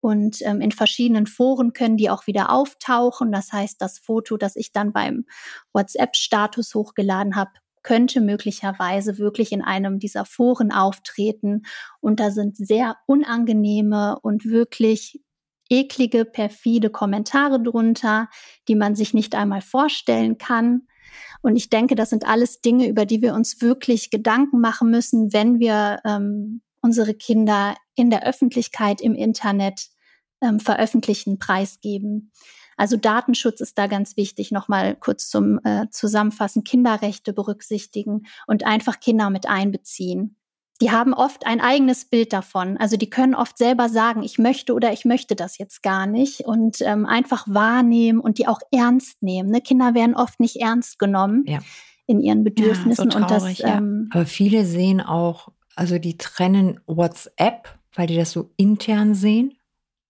und 0.00 0.38
ähm, 0.42 0.60
in 0.60 0.72
verschiedenen 0.72 1.26
Foren 1.26 1.72
können 1.72 1.96
die 1.96 2.10
auch 2.10 2.26
wieder 2.26 2.50
auftauchen. 2.50 3.32
Das 3.32 3.52
heißt, 3.52 3.80
das 3.80 3.98
Foto, 3.98 4.36
das 4.36 4.56
ich 4.56 4.72
dann 4.72 4.92
beim 4.92 5.26
WhatsApp-Status 5.72 6.74
hochgeladen 6.74 7.36
habe, 7.36 7.50
könnte 7.82 8.20
möglicherweise 8.20 9.18
wirklich 9.18 9.52
in 9.52 9.62
einem 9.62 9.98
dieser 9.98 10.24
Foren 10.24 10.72
auftreten. 10.72 11.62
Und 12.00 12.20
da 12.20 12.30
sind 12.30 12.56
sehr 12.56 12.96
unangenehme 13.06 14.18
und 14.20 14.44
wirklich 14.46 15.22
eklige, 15.68 16.24
perfide 16.24 16.90
Kommentare 16.90 17.62
drunter, 17.62 18.28
die 18.68 18.74
man 18.74 18.94
sich 18.96 19.14
nicht 19.14 19.34
einmal 19.34 19.60
vorstellen 19.60 20.36
kann. 20.36 20.88
Und 21.42 21.56
ich 21.56 21.70
denke, 21.70 21.94
das 21.94 22.10
sind 22.10 22.26
alles 22.26 22.60
Dinge, 22.60 22.88
über 22.88 23.06
die 23.06 23.22
wir 23.22 23.34
uns 23.34 23.60
wirklich 23.60 24.10
Gedanken 24.10 24.60
machen 24.60 24.90
müssen, 24.90 25.32
wenn 25.32 25.58
wir 25.58 26.00
ähm, 26.04 26.62
unsere 26.82 27.14
Kinder 27.14 27.76
in 27.94 28.10
der 28.10 28.26
Öffentlichkeit 28.26 29.00
im 29.00 29.14
Internet 29.14 29.88
ähm, 30.42 30.60
veröffentlichen, 30.60 31.38
preisgeben. 31.38 32.32
Also 32.76 32.96
Datenschutz 32.96 33.60
ist 33.60 33.76
da 33.76 33.86
ganz 33.86 34.16
wichtig. 34.16 34.52
Nochmal 34.52 34.96
kurz 34.96 35.28
zum 35.28 35.60
äh, 35.64 35.88
Zusammenfassen. 35.90 36.64
Kinderrechte 36.64 37.32
berücksichtigen 37.32 38.26
und 38.46 38.64
einfach 38.64 39.00
Kinder 39.00 39.28
mit 39.28 39.46
einbeziehen. 39.46 40.39
Die 40.80 40.90
haben 40.90 41.12
oft 41.12 41.46
ein 41.46 41.60
eigenes 41.60 42.06
Bild 42.06 42.32
davon. 42.32 42.76
Also 42.78 42.96
die 42.96 43.10
können 43.10 43.34
oft 43.34 43.58
selber 43.58 43.88
sagen, 43.88 44.22
ich 44.22 44.38
möchte 44.38 44.72
oder 44.72 44.92
ich 44.92 45.04
möchte 45.04 45.36
das 45.36 45.58
jetzt 45.58 45.82
gar 45.82 46.06
nicht 46.06 46.40
und 46.40 46.80
ähm, 46.80 47.04
einfach 47.06 47.46
wahrnehmen 47.48 48.20
und 48.20 48.38
die 48.38 48.46
auch 48.46 48.60
ernst 48.72 49.22
nehmen. 49.22 49.50
Ne? 49.50 49.60
Kinder 49.60 49.94
werden 49.94 50.14
oft 50.14 50.40
nicht 50.40 50.56
ernst 50.56 50.98
genommen 50.98 51.44
ja. 51.46 51.58
in 52.06 52.20
ihren 52.20 52.44
Bedürfnissen. 52.44 53.10
Ja, 53.10 53.12
so 53.12 53.26
traurig, 53.26 53.60
und 53.60 53.60
das, 53.60 53.76
ähm, 53.76 54.08
Aber 54.12 54.24
viele 54.24 54.64
sehen 54.64 55.00
auch, 55.02 55.48
also 55.76 55.98
die 55.98 56.16
trennen 56.16 56.80
WhatsApp, 56.86 57.68
weil 57.94 58.06
die 58.06 58.16
das 58.16 58.32
so 58.32 58.50
intern 58.56 59.14
sehen 59.14 59.58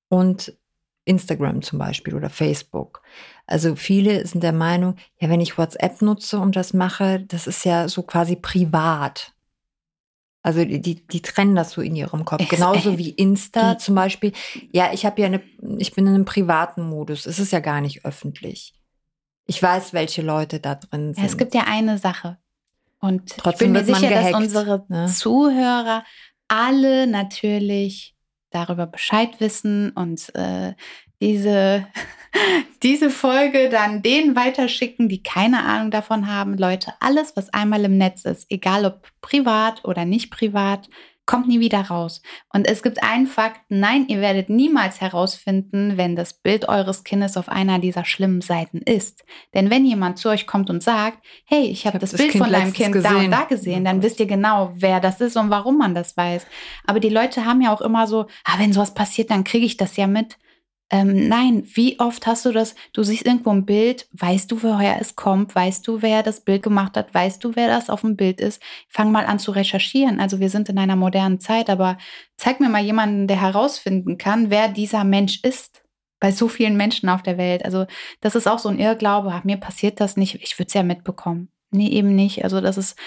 und 0.09 0.57
Instagram 1.05 1.63
zum 1.63 1.79
Beispiel 1.79 2.15
oder 2.15 2.31
Facebook. 2.31 3.03
Also 3.47 3.75
viele 3.75 4.27
sind 4.27 4.45
der 4.45 4.53
Meinung, 4.53 4.95
ja, 5.19 5.29
wenn 5.29 5.41
ich 5.41 5.59
WhatsApp 5.59 6.03
nutze 6.03 6.39
und 6.39 6.55
das 6.55 6.73
mache, 6.73 7.21
das 7.21 7.49
ist 7.49 7.65
ja 7.65 7.89
so 7.89 8.03
quasi 8.03 8.37
privat. 8.37 9.33
Also 10.43 10.65
die, 10.65 11.07
die 11.07 11.23
trennen 11.23 11.55
das 11.55 11.73
so 11.73 11.83
in 11.83 11.95
ihrem 11.95 12.25
Kopf. 12.25 12.49
Genauso 12.49 12.97
wie 12.97 13.11
Insta 13.11 13.77
zum 13.77 13.95
Beispiel. 13.95 14.33
Ja, 14.73 14.91
ich 14.93 15.05
habe 15.05 15.21
ja 15.21 15.27
eine, 15.27 15.43
ich 15.79 15.93
bin 15.93 16.07
in 16.07 16.15
einem 16.15 16.25
privaten 16.25 16.83
Modus. 16.83 17.27
Es 17.27 17.39
ist 17.39 17.53
ja 17.53 17.61
gar 17.61 17.81
nicht 17.81 18.05
öffentlich. 18.07 18.75
Ich 19.47 19.63
weiß, 19.63 19.93
welche 19.93 20.23
Leute 20.23 20.61
da 20.61 20.77
drin 20.77 21.13
sind. 21.15 21.23
Ja, 21.23 21.29
es 21.29 21.37
gibt 21.37 21.55
ja 21.55 21.65
eine 21.67 21.99
Sache. 21.99 22.39
Und 23.01 23.37
Trotzdem 23.37 23.75
ich 23.75 23.85
bin 23.85 23.93
mir 23.93 23.99
sicher, 23.99 24.09
gehackt, 24.09 24.35
dass 24.35 24.41
unsere 24.41 24.85
ne? 24.89 25.07
Zuhörer 25.07 26.05
alle 26.49 27.07
natürlich 27.07 28.15
darüber 28.51 28.87
Bescheid 28.87 29.41
wissen 29.41 29.91
und 29.91 30.35
äh, 30.35 30.75
diese, 31.21 31.87
diese 32.83 33.11
Folge 33.11 33.69
dann 33.69 34.03
denen 34.03 34.37
weiterschicken, 34.37 35.09
die 35.09 35.23
keine 35.23 35.65
Ahnung 35.65 35.91
davon 35.91 36.27
haben. 36.27 36.57
Leute, 36.57 36.93
alles, 37.01 37.37
was 37.37 37.53
einmal 37.53 37.85
im 37.85 37.99
Netz 37.99 38.25
ist, 38.25 38.51
egal 38.51 38.85
ob 38.85 39.09
privat 39.21 39.85
oder 39.85 40.05
nicht 40.05 40.31
privat, 40.31 40.89
kommt 41.31 41.47
nie 41.47 41.61
wieder 41.61 41.83
raus. 41.83 42.23
Und 42.53 42.67
es 42.67 42.83
gibt 42.83 43.05
einen 43.05 43.29
Fakt, 43.29 43.61
nein, 43.69 44.07
ihr 44.09 44.21
werdet 44.21 44.51
niemals 44.51 45.01
herausfinden, 45.01 45.97
wenn 45.97 46.17
das 46.17 46.35
Bild 46.35 46.69
eures 46.69 47.05
Kindes 47.05 47.37
auf 47.37 47.49
einer 47.49 47.79
dieser 47.79 48.05
schlimmen 48.05 48.41
Seiten 48.41 48.79
ist. 48.79 49.25
Denn 49.55 49.71
wenn 49.71 49.87
jemand 49.87 50.19
zu 50.19 50.29
euch 50.29 50.49
kommt 50.49 50.71
und 50.71 50.83
sagt, 50.83 51.25
hey, 51.45 51.67
ich 51.67 51.87
habe 51.87 51.95
hab 51.95 52.01
das, 52.01 52.11
das, 52.11 52.19
Bild 52.19 52.33
kind 52.33 52.45
von 52.45 52.53
deinem 52.53 52.73
Kind 52.73 52.93
gesehen. 52.93 53.13
da 53.13 53.19
und 53.21 53.31
da 53.31 53.45
gesehen, 53.45 53.85
dann 53.85 54.03
wisst 54.03 54.19
ihr 54.19 54.27
genau, 54.27 54.73
wer 54.75 54.99
das 54.99 55.21
ist 55.21 55.37
und 55.37 55.51
warum 55.51 55.79
man 55.79 55.95
das 55.95 56.17
weiß. 56.17 56.49
Aber 56.85 56.99
die 56.99 57.11
Leute 57.11 57.45
haben 57.45 57.61
ja 57.61 57.73
auch 57.73 57.81
immer 57.81 58.09
so, 58.09 58.27
ah, 58.45 58.59
wenn 58.59 58.73
sowas 58.73 58.95
passiert, 58.95 59.31
dann 59.31 59.45
kriege 59.45 59.67
ich 59.67 59.77
das 59.77 59.97
ja 59.97 60.09
mit. 60.09 60.37
Ähm, 60.93 61.29
nein, 61.29 61.63
wie 61.75 62.01
oft 62.01 62.27
hast 62.27 62.45
du 62.45 62.53
das? 62.53 62.75
Du 62.93 63.05
siehst 63.05 63.25
irgendwo 63.25 63.51
ein 63.51 63.65
Bild, 63.65 64.09
weißt 64.13 64.51
du, 64.51 64.61
woher 64.63 65.01
es 65.01 65.15
kommt, 65.15 65.55
weißt 65.55 65.87
du, 65.87 66.03
wer 66.03 66.25
das 66.25 66.41
Bild 66.41 66.65
gemacht 66.65 66.97
hat, 66.97 67.15
weißt 67.15 67.43
du, 67.45 67.55
wer 67.55 67.69
das 67.69 67.89
auf 67.89 68.01
dem 68.01 68.17
Bild 68.17 68.41
ist. 68.41 68.61
Fang 68.89 69.13
mal 69.13 69.25
an 69.25 69.39
zu 69.39 69.53
recherchieren. 69.53 70.19
Also 70.19 70.41
wir 70.41 70.51
sind 70.51 70.69
in 70.69 70.79
einer 70.79 70.97
modernen 70.97 71.39
Zeit, 71.39 71.71
aber 71.71 71.97
zeig 72.37 72.59
mir 72.59 72.69
mal 72.69 72.83
jemanden, 72.83 73.29
der 73.29 73.41
herausfinden 73.41 74.19
kann, 74.19 74.51
wer 74.51 74.69
dieser 74.69 75.05
Mensch 75.05 75.45
ist. 75.45 75.85
Bei 76.19 76.33
so 76.33 76.49
vielen 76.49 76.77
Menschen 76.77 77.09
auf 77.09 77.23
der 77.23 77.39
Welt. 77.39 77.65
Also 77.65 77.87
das 78.21 78.35
ist 78.35 78.49
auch 78.49 78.59
so 78.59 78.69
ein 78.69 78.79
Irrglaube. 78.79 79.31
Ach, 79.33 79.45
mir 79.45 79.57
passiert 79.57 80.01
das 80.01 80.17
nicht. 80.17 80.35
Ich 80.43 80.59
würde 80.59 80.67
es 80.67 80.75
ja 80.75 80.83
mitbekommen. 80.83 81.51
Nee, 81.71 81.89
eben 81.89 82.15
nicht. 82.15 82.43
Also 82.45 82.61
das 82.61 82.77
ist, 82.77 82.99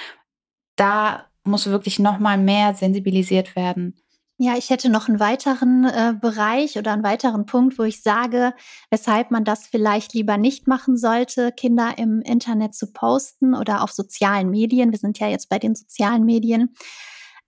da 0.78 1.26
muss 1.44 1.68
wirklich 1.68 2.00
noch 2.00 2.18
mal 2.18 2.38
mehr 2.38 2.74
sensibilisiert 2.74 3.56
werden. 3.56 3.96
Ja, 4.38 4.58
ich 4.58 4.72
hätte 4.72 4.90
noch 4.90 5.08
einen 5.08 5.20
weiteren 5.20 5.86
äh, 5.86 6.16
Bereich 6.20 6.78
oder 6.78 6.92
einen 6.92 7.04
weiteren 7.04 7.46
Punkt, 7.46 7.78
wo 7.78 7.84
ich 7.84 8.02
sage, 8.02 8.54
weshalb 8.90 9.30
man 9.30 9.44
das 9.44 9.68
vielleicht 9.68 10.14
lieber 10.16 10.38
nicht 10.38 10.68
machen 10.68 10.98
sollte, 10.98 11.52
Kinder 11.52 11.94
im 11.98 12.20
Internet 12.22 12.74
zu 12.74 12.92
posten 12.92 13.54
oder 13.54 13.84
auf 13.84 13.92
sozialen 13.92 14.50
Medien. 14.50 14.92
Wir 14.92 14.98
sind 14.98 15.20
ja 15.20 15.28
jetzt 15.28 15.50
bei 15.50 15.60
den 15.60 15.76
sozialen 15.76 16.26
Medien. 16.26 16.74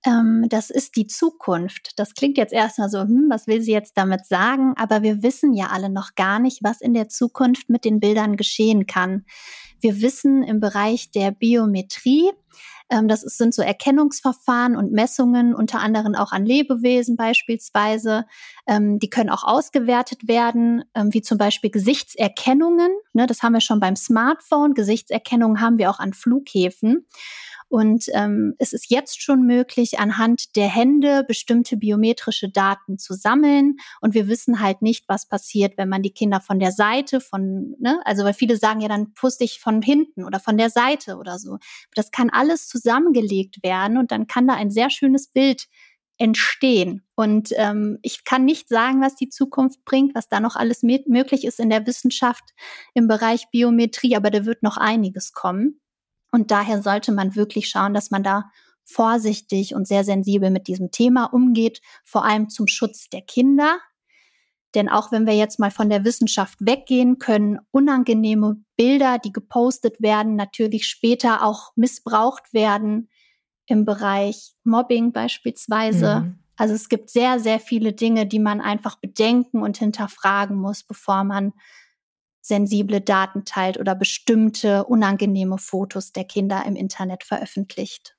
Ähm, 0.06 0.46
das 0.50 0.70
ist 0.70 0.96
die 0.96 1.08
Zukunft. 1.08 1.98
Das 1.98 2.14
klingt 2.14 2.38
jetzt 2.38 2.54
erstmal 2.54 2.90
so, 2.90 3.02
hm, 3.02 3.28
was 3.30 3.48
will 3.48 3.62
sie 3.62 3.72
jetzt 3.72 3.98
damit 3.98 4.26
sagen? 4.26 4.74
Aber 4.78 5.02
wir 5.02 5.24
wissen 5.24 5.54
ja 5.54 5.68
alle 5.68 5.90
noch 5.90 6.16
gar 6.16 6.40
nicht, 6.40 6.64
was 6.64 6.82
in 6.82 6.94
der 6.94 7.10
Zukunft 7.10 7.70
mit 7.70 7.86
den 7.86 8.00
Bildern 8.00 8.38
geschehen 8.38 8.86
kann. 8.86 9.26
Wir 9.82 10.02
wissen 10.02 10.44
im 10.44 10.60
Bereich 10.60 11.12
der 11.12 11.32
Biometrie, 11.32 12.32
ähm, 12.90 13.08
das 13.08 13.22
sind 13.22 13.54
so 13.54 13.62
Erkennungsverfahren 13.62 14.76
und 14.76 14.92
Messungen, 14.92 15.56
unter 15.56 15.80
anderem 15.80 16.16
auch 16.16 16.32
an 16.32 16.46
Lebewesen 16.46 17.16
beispielsweise. 17.16 18.26
Ähm, 18.68 19.00
die 19.00 19.10
können 19.10 19.30
auch 19.30 19.44
ausgewertet 19.44 20.28
werden, 20.28 20.84
ähm, 20.94 21.14
wie 21.14 21.22
zum 21.22 21.38
Beispiel 21.38 21.72
Gesichtserkennungen. 21.72 22.92
Ne, 23.14 23.26
das 23.26 23.42
haben 23.42 23.54
wir 23.54 23.62
schon 23.62 23.80
beim 23.80 23.96
Smartphone. 23.96 24.74
Gesichtserkennung 24.74 25.62
haben 25.62 25.78
wir 25.78 25.90
auch 25.90 26.00
an 26.00 26.14
Flughäfen. 26.14 27.08
Und 27.68 28.06
ähm, 28.14 28.54
es 28.60 28.74
ist 28.74 28.90
jetzt 28.90 29.22
schon 29.22 29.46
möglich, 29.46 30.00
anhand 30.00 30.56
der 30.56 30.68
Hände 30.68 31.24
bestimmte 31.28 31.78
biometrische 31.78 32.50
Daten 32.50 32.98
zu 32.98 33.14
sammeln. 33.14 33.78
Und 34.02 34.14
wir 34.14 34.28
wissen 34.28 34.60
halt 34.62 34.82
nicht, 34.82 35.06
was 35.08 35.28
passiert, 35.28 35.78
wenn 35.78 35.90
man 35.90 36.04
die 36.04 36.14
Kinder 36.14 36.42
von 36.42 36.60
der 36.60 36.72
Seite, 36.72 37.20
von, 37.22 37.76
ne, 37.80 38.00
also 38.06 38.24
weil 38.24 38.34
viele 38.34 38.58
sagen 38.58 38.82
ja, 38.82 38.88
dann 38.88 39.14
puste 39.14 39.44
ich 39.44 39.60
von 39.60 39.82
hinten 39.82 40.24
oder 40.24 40.40
von 40.40 40.58
der 40.58 40.70
Seite 40.70 41.18
oder 41.18 41.40
so. 41.40 41.58
Das 41.96 42.12
kann 42.12 42.30
alles 42.30 42.68
zusammengelegt 42.68 43.64
werden 43.64 43.98
und 43.98 44.12
dann 44.12 44.28
kann 44.28 44.48
da 44.48 44.54
ein 44.54 44.72
sehr 44.72 44.90
schönes 44.90 45.28
Bild 45.28 45.68
entstehen. 46.18 47.04
Und 47.16 47.50
ähm, 47.56 48.00
ich 48.02 48.24
kann 48.24 48.46
nicht 48.46 48.70
sagen, 48.70 49.02
was 49.02 49.16
die 49.16 49.30
Zukunft 49.30 49.84
bringt, 49.86 50.16
was 50.16 50.30
da 50.30 50.40
noch 50.40 50.56
alles 50.56 50.82
möglich 50.84 51.46
ist 51.46 51.60
in 51.60 51.70
der 51.70 51.86
Wissenschaft 51.86 52.44
im 52.94 53.08
Bereich 53.08 53.50
Biometrie, 53.52 54.16
aber 54.16 54.32
da 54.32 54.46
wird 54.46 54.64
noch 54.64 54.78
einiges 54.78 55.34
kommen. 55.34 55.82
Und 56.36 56.52
daher 56.52 56.82
sollte 56.82 57.14
man 57.14 57.38
wirklich 57.38 57.70
schauen, 57.70 57.94
dass 57.94 58.12
man 58.12 58.22
da 58.22 58.52
vorsichtig 58.84 59.74
und 59.74 59.88
sehr 59.88 60.04
sensibel 60.04 60.50
mit 60.50 60.68
diesem 60.68 60.92
Thema 60.92 61.24
umgeht, 61.24 61.80
vor 62.04 62.26
allem 62.26 62.50
zum 62.50 62.68
Schutz 62.68 63.10
der 63.10 63.22
Kinder. 63.22 63.78
Denn 64.76 64.90
auch 64.90 65.14
wenn 65.14 65.26
wir 65.26 65.34
jetzt 65.34 65.60
mal 65.60 65.72
von 65.72 65.90
der 65.90 66.04
Wissenschaft 66.04 66.58
weggehen, 66.60 67.20
können 67.20 67.60
unangenehme 67.72 68.58
Bilder, 68.76 69.18
die 69.18 69.32
gepostet 69.32 70.02
werden, 70.02 70.36
natürlich 70.36 70.88
später 70.88 71.42
auch 71.42 71.72
missbraucht 71.78 72.54
werden 72.54 73.10
im 73.66 73.86
Bereich 73.86 74.56
Mobbing 74.66 75.14
beispielsweise. 75.14 76.20
Mhm. 76.20 76.40
Also 76.58 76.74
es 76.74 76.90
gibt 76.90 77.12
sehr, 77.12 77.40
sehr 77.40 77.62
viele 77.62 77.94
Dinge, 77.94 78.26
die 78.26 78.40
man 78.40 78.60
einfach 78.60 78.98
bedenken 78.98 79.62
und 79.62 79.78
hinterfragen 79.78 80.58
muss, 80.58 80.84
bevor 80.84 81.24
man 81.24 81.54
sensible 82.46 83.02
Daten 83.02 83.44
teilt 83.44 83.80
oder 83.80 83.96
bestimmte 83.96 84.84
unangenehme 84.84 85.58
Fotos 85.58 86.12
der 86.12 86.26
Kinder 86.26 86.64
im 86.68 86.76
Internet 86.76 87.24
veröffentlicht. 87.24 88.16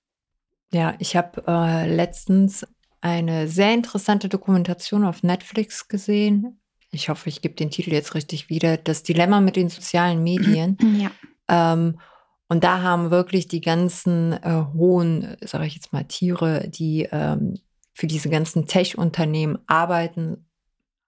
Ja, 0.73 0.95
ich 0.99 1.15
habe 1.15 1.45
äh, 1.47 1.89
letztens 1.95 2.67
eine 3.01 3.47
sehr 3.47 3.73
interessante 3.73 4.29
Dokumentation 4.29 5.05
auf 5.05 5.23
Netflix 5.23 5.87
gesehen. 5.87 6.61
Ich 6.91 7.09
hoffe, 7.09 7.29
ich 7.29 7.41
gebe 7.41 7.55
den 7.55 7.71
Titel 7.71 7.93
jetzt 7.93 8.17
richtig 8.17 8.49
wieder. 8.49 8.77
Das 8.77 9.05
Dilemma 9.05 9.41
mit 9.41 9.55
den 9.55 9.69
sozialen 9.69 10.23
Medien. 10.23 10.77
Ja. 10.99 11.11
Ähm, 11.49 12.01
und 12.49 12.65
da 12.65 12.83
haben 12.83 13.13
wirklich 13.13 13.47
die 13.47 13.61
ganzen 13.61 14.33
äh, 14.33 14.65
hohen, 14.75 15.37
sage 15.41 15.67
ich 15.67 15.75
jetzt 15.75 15.93
mal, 15.93 16.03
Tiere, 16.03 16.69
die 16.69 17.09
ähm, 17.13 17.61
für 17.93 18.09
diese 18.09 18.29
ganzen 18.29 18.67
Tech-Unternehmen 18.67 19.59
arbeiten, 19.69 20.46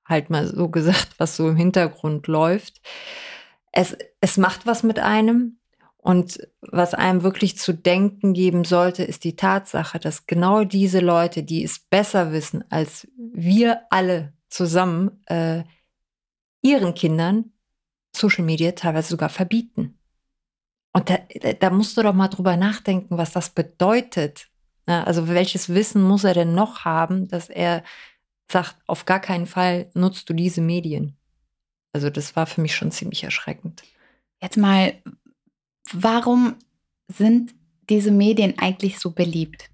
halt 0.08 0.30
mal 0.30 0.46
so 0.46 0.68
gesagt, 0.68 1.08
was 1.18 1.36
so 1.36 1.48
im 1.48 1.56
Hintergrund 1.56 2.26
läuft. 2.26 2.80
Es, 3.72 3.96
es 4.20 4.36
macht 4.36 4.66
was 4.66 4.82
mit 4.82 4.98
einem. 4.98 5.58
Und 6.00 6.48
was 6.60 6.94
einem 6.94 7.22
wirklich 7.22 7.58
zu 7.58 7.74
denken 7.74 8.32
geben 8.32 8.64
sollte, 8.64 9.02
ist 9.02 9.24
die 9.24 9.36
Tatsache, 9.36 9.98
dass 9.98 10.26
genau 10.26 10.64
diese 10.64 11.00
Leute, 11.00 11.42
die 11.42 11.64
es 11.64 11.80
besser 11.80 12.32
wissen 12.32 12.64
als 12.70 13.08
wir 13.16 13.82
alle 13.90 14.32
zusammen, 14.48 15.22
äh, 15.26 15.64
ihren 16.62 16.94
Kindern 16.94 17.52
Social 18.14 18.44
Media 18.44 18.72
teilweise 18.72 19.10
sogar 19.10 19.28
verbieten. 19.28 19.98
Und 20.92 21.10
da, 21.10 21.18
da 21.60 21.70
musst 21.70 21.96
du 21.96 22.02
doch 22.02 22.14
mal 22.14 22.28
drüber 22.28 22.56
nachdenken, 22.56 23.18
was 23.18 23.32
das 23.32 23.50
bedeutet. 23.50 24.48
Also 24.86 25.28
welches 25.28 25.68
Wissen 25.68 26.02
muss 26.02 26.24
er 26.24 26.32
denn 26.32 26.54
noch 26.54 26.84
haben, 26.84 27.28
dass 27.28 27.50
er 27.50 27.84
sagt, 28.50 28.76
auf 28.86 29.04
gar 29.04 29.20
keinen 29.20 29.46
Fall 29.46 29.90
nutzt 29.94 30.28
du 30.28 30.34
diese 30.34 30.60
Medien. 30.60 31.16
Also 31.92 32.10
das 32.10 32.36
war 32.36 32.46
für 32.46 32.60
mich 32.60 32.74
schon 32.74 32.90
ziemlich 32.90 33.24
erschreckend. 33.24 33.82
Jetzt 34.42 34.56
mal, 34.56 34.94
warum 35.92 36.56
sind 37.08 37.54
diese 37.88 38.10
Medien 38.10 38.58
eigentlich 38.58 38.98
so 38.98 39.10
beliebt? 39.10 39.70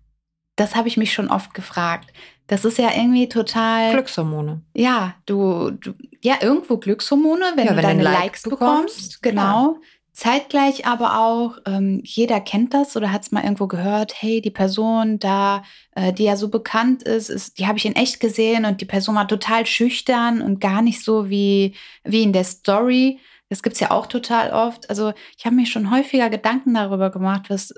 Das 0.56 0.76
habe 0.76 0.88
ich 0.88 0.96
mich 0.96 1.12
schon 1.12 1.30
oft 1.30 1.52
gefragt. 1.52 2.12
Das 2.46 2.64
ist 2.64 2.78
ja 2.78 2.90
irgendwie 2.94 3.28
total. 3.28 3.92
Glückshormone. 3.92 4.62
Ja, 4.74 5.14
du, 5.26 5.70
du 5.70 5.94
ja, 6.22 6.36
irgendwo 6.40 6.76
Glückshormone, 6.76 7.52
wenn 7.56 7.66
ja, 7.66 7.72
du 7.72 7.76
wenn 7.76 7.82
deine 7.82 8.02
like 8.02 8.18
Likes 8.18 8.42
bekommst. 8.42 8.60
bekommst 8.60 9.22
genau. 9.22 9.72
Klar. 9.72 9.76
Zeitgleich 10.14 10.86
aber 10.86 11.18
auch, 11.18 11.58
ähm, 11.66 12.00
jeder 12.04 12.40
kennt 12.40 12.72
das 12.72 12.96
oder 12.96 13.10
hat 13.10 13.22
es 13.22 13.32
mal 13.32 13.42
irgendwo 13.42 13.66
gehört, 13.66 14.14
hey, 14.16 14.40
die 14.40 14.52
Person 14.52 15.18
da, 15.18 15.64
äh, 15.96 16.12
die 16.12 16.22
ja 16.22 16.36
so 16.36 16.48
bekannt 16.48 17.02
ist, 17.02 17.30
ist 17.30 17.58
die 17.58 17.66
habe 17.66 17.78
ich 17.78 17.84
in 17.84 17.96
echt 17.96 18.20
gesehen 18.20 18.64
und 18.64 18.80
die 18.80 18.84
Person 18.84 19.16
war 19.16 19.26
total 19.26 19.66
schüchtern 19.66 20.40
und 20.40 20.60
gar 20.60 20.82
nicht 20.82 21.02
so 21.02 21.28
wie, 21.30 21.74
wie 22.04 22.22
in 22.22 22.32
der 22.32 22.44
Story. 22.44 23.18
Das 23.48 23.64
gibt 23.64 23.74
es 23.74 23.80
ja 23.80 23.90
auch 23.90 24.06
total 24.06 24.52
oft. 24.52 24.88
Also 24.88 25.12
ich 25.36 25.46
habe 25.46 25.56
mir 25.56 25.66
schon 25.66 25.90
häufiger 25.90 26.30
Gedanken 26.30 26.74
darüber 26.74 27.10
gemacht, 27.10 27.46
was, 27.48 27.74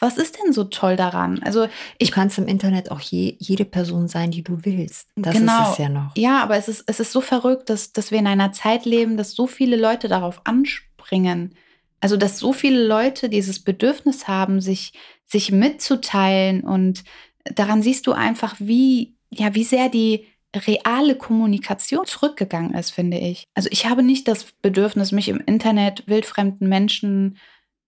was 0.00 0.18
ist 0.18 0.38
denn 0.42 0.52
so 0.52 0.64
toll 0.64 0.96
daran? 0.96 1.40
Also 1.44 1.68
ich 1.98 2.08
du 2.08 2.14
kannst 2.16 2.36
im 2.38 2.48
Internet 2.48 2.90
auch 2.90 3.00
je, 3.00 3.36
jede 3.38 3.64
Person 3.64 4.08
sein, 4.08 4.32
die 4.32 4.42
du 4.42 4.64
willst. 4.64 5.08
Das 5.14 5.34
genau, 5.34 5.62
ist 5.62 5.70
es 5.72 5.78
ja 5.78 5.88
noch. 5.88 6.16
Ja, 6.16 6.42
aber 6.42 6.56
es 6.56 6.66
ist, 6.66 6.82
es 6.88 6.98
ist 6.98 7.12
so 7.12 7.20
verrückt, 7.20 7.70
dass, 7.70 7.92
dass 7.92 8.10
wir 8.10 8.18
in 8.18 8.26
einer 8.26 8.50
Zeit 8.50 8.86
leben, 8.86 9.16
dass 9.16 9.34
so 9.34 9.46
viele 9.46 9.76
Leute 9.76 10.08
darauf 10.08 10.40
ansprechen 10.42 10.89
bringen. 11.00 11.54
Also, 12.00 12.16
dass 12.16 12.38
so 12.38 12.52
viele 12.52 12.86
Leute 12.86 13.28
dieses 13.28 13.60
Bedürfnis 13.60 14.28
haben, 14.28 14.60
sich, 14.60 14.92
sich 15.26 15.52
mitzuteilen 15.52 16.62
und 16.62 17.04
daran 17.44 17.82
siehst 17.82 18.06
du 18.06 18.12
einfach, 18.12 18.56
wie, 18.58 19.16
ja, 19.30 19.54
wie 19.54 19.64
sehr 19.64 19.88
die 19.88 20.26
reale 20.56 21.14
Kommunikation 21.14 22.06
zurückgegangen 22.06 22.74
ist, 22.74 22.90
finde 22.90 23.18
ich. 23.18 23.44
Also 23.54 23.68
ich 23.70 23.86
habe 23.86 24.02
nicht 24.02 24.26
das 24.26 24.46
Bedürfnis, 24.62 25.12
mich 25.12 25.28
im 25.28 25.40
Internet 25.46 26.08
wildfremden 26.08 26.68
Menschen 26.68 27.38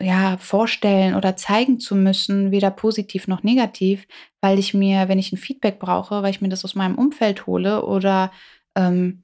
ja, 0.00 0.36
vorstellen 0.36 1.14
oder 1.14 1.36
zeigen 1.36 1.78
zu 1.80 1.94
müssen, 1.94 2.50
weder 2.50 2.70
positiv 2.70 3.28
noch 3.28 3.42
negativ, 3.42 4.06
weil 4.40 4.58
ich 4.58 4.74
mir, 4.74 5.08
wenn 5.08 5.18
ich 5.18 5.32
ein 5.32 5.38
Feedback 5.38 5.78
brauche, 5.78 6.22
weil 6.22 6.30
ich 6.30 6.40
mir 6.40 6.48
das 6.48 6.64
aus 6.64 6.74
meinem 6.74 6.96
Umfeld 6.96 7.46
hole 7.46 7.84
oder 7.84 8.32
ähm, 8.76 9.22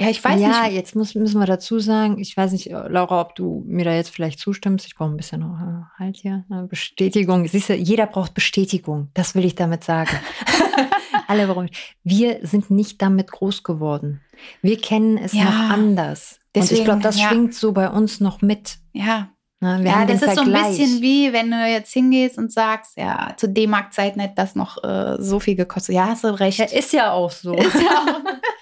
ja, 0.00 0.08
ich 0.08 0.24
weiß 0.24 0.40
ja, 0.40 0.48
nicht. 0.48 0.56
Ja, 0.56 0.66
jetzt 0.68 0.96
muss, 0.96 1.14
müssen 1.14 1.38
wir 1.38 1.46
dazu 1.46 1.78
sagen, 1.78 2.18
ich 2.18 2.36
weiß 2.36 2.52
nicht, 2.52 2.70
Laura, 2.70 3.20
ob 3.20 3.34
du 3.34 3.62
mir 3.66 3.84
da 3.84 3.94
jetzt 3.94 4.10
vielleicht 4.10 4.38
zustimmst. 4.38 4.86
Ich 4.86 4.94
brauche 4.94 5.10
ein 5.10 5.16
bisschen 5.16 5.40
noch 5.40 5.60
äh, 5.60 5.82
halt 5.98 6.16
hier 6.16 6.44
eine 6.50 6.66
Bestätigung. 6.66 7.46
Siehst 7.46 7.68
du, 7.68 7.74
jeder 7.74 8.06
braucht 8.06 8.34
Bestätigung. 8.34 9.10
Das 9.14 9.34
will 9.34 9.44
ich 9.44 9.54
damit 9.54 9.84
sagen. 9.84 10.10
Alle 11.28 11.48
warum? 11.48 11.68
Wir 12.04 12.38
sind 12.42 12.70
nicht 12.70 13.02
damit 13.02 13.30
groß 13.30 13.62
geworden. 13.62 14.22
Wir 14.62 14.80
kennen 14.80 15.18
es 15.18 15.34
ja, 15.34 15.44
noch 15.44 15.70
anders. 15.70 16.40
Deswegen, 16.54 16.74
Und 16.74 16.78
ich 16.78 16.84
glaube, 16.84 17.02
das 17.02 17.20
ja. 17.20 17.28
schwingt 17.28 17.54
so 17.54 17.72
bei 17.72 17.88
uns 17.88 18.20
noch 18.20 18.40
mit. 18.40 18.78
Ja. 18.92 19.28
Na, 19.60 19.80
ja, 19.80 20.04
das 20.06 20.22
ist 20.22 20.32
Vergleich. 20.32 20.44
so 20.44 20.50
ein 20.50 20.76
bisschen 20.76 21.02
wie, 21.02 21.32
wenn 21.32 21.50
du 21.50 21.56
jetzt 21.68 21.92
hingehst 21.92 22.36
und 22.36 22.50
sagst, 22.50 22.96
ja, 22.96 23.34
zu 23.36 23.48
D-Mark-Zeiten 23.48 24.18
hätte 24.18 24.34
das 24.34 24.56
noch 24.56 24.82
äh, 24.82 25.16
so 25.20 25.38
viel 25.38 25.54
gekostet. 25.54 25.94
Ja, 25.94 26.06
hast 26.08 26.24
du 26.24 26.28
recht. 26.28 26.58
Ja, 26.58 26.64
ist 26.64 26.92
ja 26.92 27.12
auch 27.12 27.30
so. 27.30 27.54
Ist 27.54 27.74
ja 27.74 27.80
auch. 27.80 28.20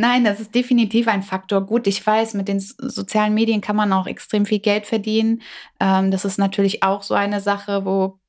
Nein, 0.00 0.22
das 0.22 0.38
ist 0.38 0.54
definitiv 0.54 1.08
ein 1.08 1.24
Faktor. 1.24 1.66
Gut, 1.66 1.88
ich 1.88 2.06
weiß, 2.06 2.34
mit 2.34 2.46
den 2.46 2.60
sozialen 2.60 3.34
Medien 3.34 3.60
kann 3.60 3.74
man 3.74 3.92
auch 3.92 4.06
extrem 4.06 4.46
viel 4.46 4.60
Geld 4.60 4.86
verdienen. 4.86 5.42
Ähm, 5.80 6.12
das 6.12 6.24
ist 6.24 6.38
natürlich 6.38 6.84
auch 6.84 7.02
so 7.02 7.14
eine 7.14 7.40
Sache, 7.40 7.84
wo 7.84 8.20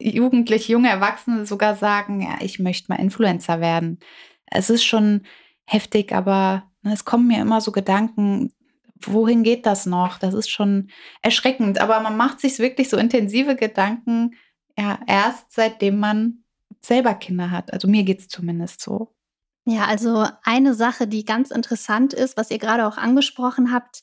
Jugendliche, 0.00 0.72
junge 0.72 0.88
Erwachsene 0.88 1.44
sogar 1.44 1.76
sagen, 1.76 2.22
ja, 2.22 2.38
ich 2.40 2.60
möchte 2.60 2.90
mal 2.90 2.98
Influencer 2.98 3.60
werden. 3.60 3.98
Es 4.46 4.70
ist 4.70 4.84
schon 4.84 5.26
heftig, 5.66 6.14
aber 6.14 6.62
ne, 6.80 6.94
es 6.94 7.04
kommen 7.04 7.26
mir 7.28 7.42
immer 7.42 7.60
so 7.60 7.72
Gedanken, 7.72 8.54
wohin 9.02 9.42
geht 9.42 9.66
das 9.66 9.84
noch? 9.84 10.16
Das 10.18 10.32
ist 10.32 10.48
schon 10.48 10.88
erschreckend. 11.20 11.78
Aber 11.78 12.00
man 12.00 12.16
macht 12.16 12.40
sich 12.40 12.58
wirklich 12.58 12.88
so 12.88 12.96
intensive 12.96 13.54
Gedanken, 13.54 14.34
ja, 14.78 14.98
erst 15.06 15.52
seitdem 15.52 16.00
man 16.00 16.44
selber 16.80 17.12
Kinder 17.12 17.50
hat. 17.50 17.70
Also 17.70 17.86
mir 17.86 18.04
geht 18.04 18.20
es 18.20 18.28
zumindest 18.28 18.80
so. 18.80 19.12
Ja, 19.70 19.84
also 19.84 20.24
eine 20.44 20.72
Sache, 20.72 21.06
die 21.06 21.26
ganz 21.26 21.50
interessant 21.50 22.14
ist, 22.14 22.38
was 22.38 22.50
ihr 22.50 22.56
gerade 22.58 22.86
auch 22.86 22.96
angesprochen 22.96 23.70
habt, 23.70 24.00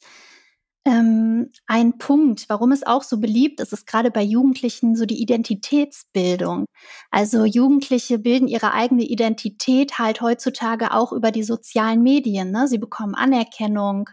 ähm, 0.85 1.51
ein 1.65 1.97
Punkt, 1.97 2.45
warum 2.49 2.71
es 2.71 2.85
auch 2.85 3.01
so 3.01 3.19
beliebt 3.19 3.59
ist, 3.59 3.73
ist 3.73 3.87
gerade 3.87 4.11
bei 4.11 4.21
Jugendlichen 4.21 4.95
so 4.95 5.07
die 5.07 5.19
Identitätsbildung. 5.19 6.65
Also 7.09 7.45
Jugendliche 7.45 8.19
bilden 8.19 8.47
ihre 8.47 8.73
eigene 8.73 9.05
Identität 9.05 9.97
halt 9.97 10.21
heutzutage 10.21 10.91
auch 10.93 11.11
über 11.11 11.31
die 11.31 11.41
sozialen 11.41 12.03
Medien. 12.03 12.51
Ne? 12.51 12.67
Sie 12.67 12.77
bekommen 12.77 13.15
Anerkennung, 13.15 14.11